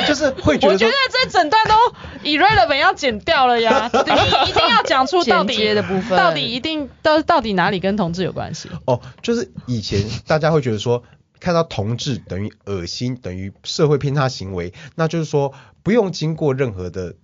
[0.07, 1.75] 就是会觉得，我觉得这整段都
[2.23, 8.69] irrelevant 要剪掉了呀， 你一定要讲出到底的部分，到底一定到到底哪里跟同志有关系？
[8.85, 11.03] 哦，就是以前大家会觉得说，
[11.39, 15.53] 看到同志等于恶心，等于社会偏差行为，那就是说
[15.83, 17.15] 不用经过任何的。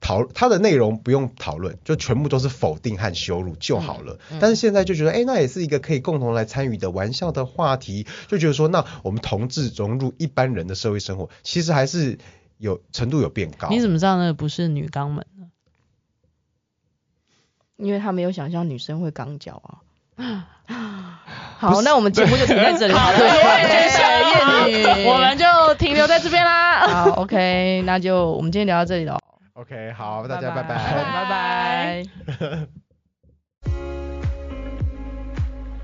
[0.00, 4.16] 讨它的内容不用讨论，就全部都是否定和羞辱就好了。
[4.30, 12.18] 嗯嗯、但是现在就觉得，哎、欸，那也是一个可以共同来参与的玩笑的话题，就觉得说，那我们同志融入一般人的社会生活，其实还是
[12.58, 13.68] 有程度有变高。
[13.70, 15.46] 你怎么知道那个不是女肛门呢？
[17.76, 19.78] 因为他没有想象女生会肛交啊。
[21.58, 23.18] 好，那我们节目就停在这里好了。
[23.18, 23.24] 厌
[24.68, 25.44] 女， 我们就
[25.74, 26.86] 停留在这边啦。
[27.04, 29.16] 好，OK，那就我们今天聊到这里喽。
[29.54, 30.76] OK，好，大家拜拜，
[31.26, 32.04] 拜
[32.36, 32.68] 拜。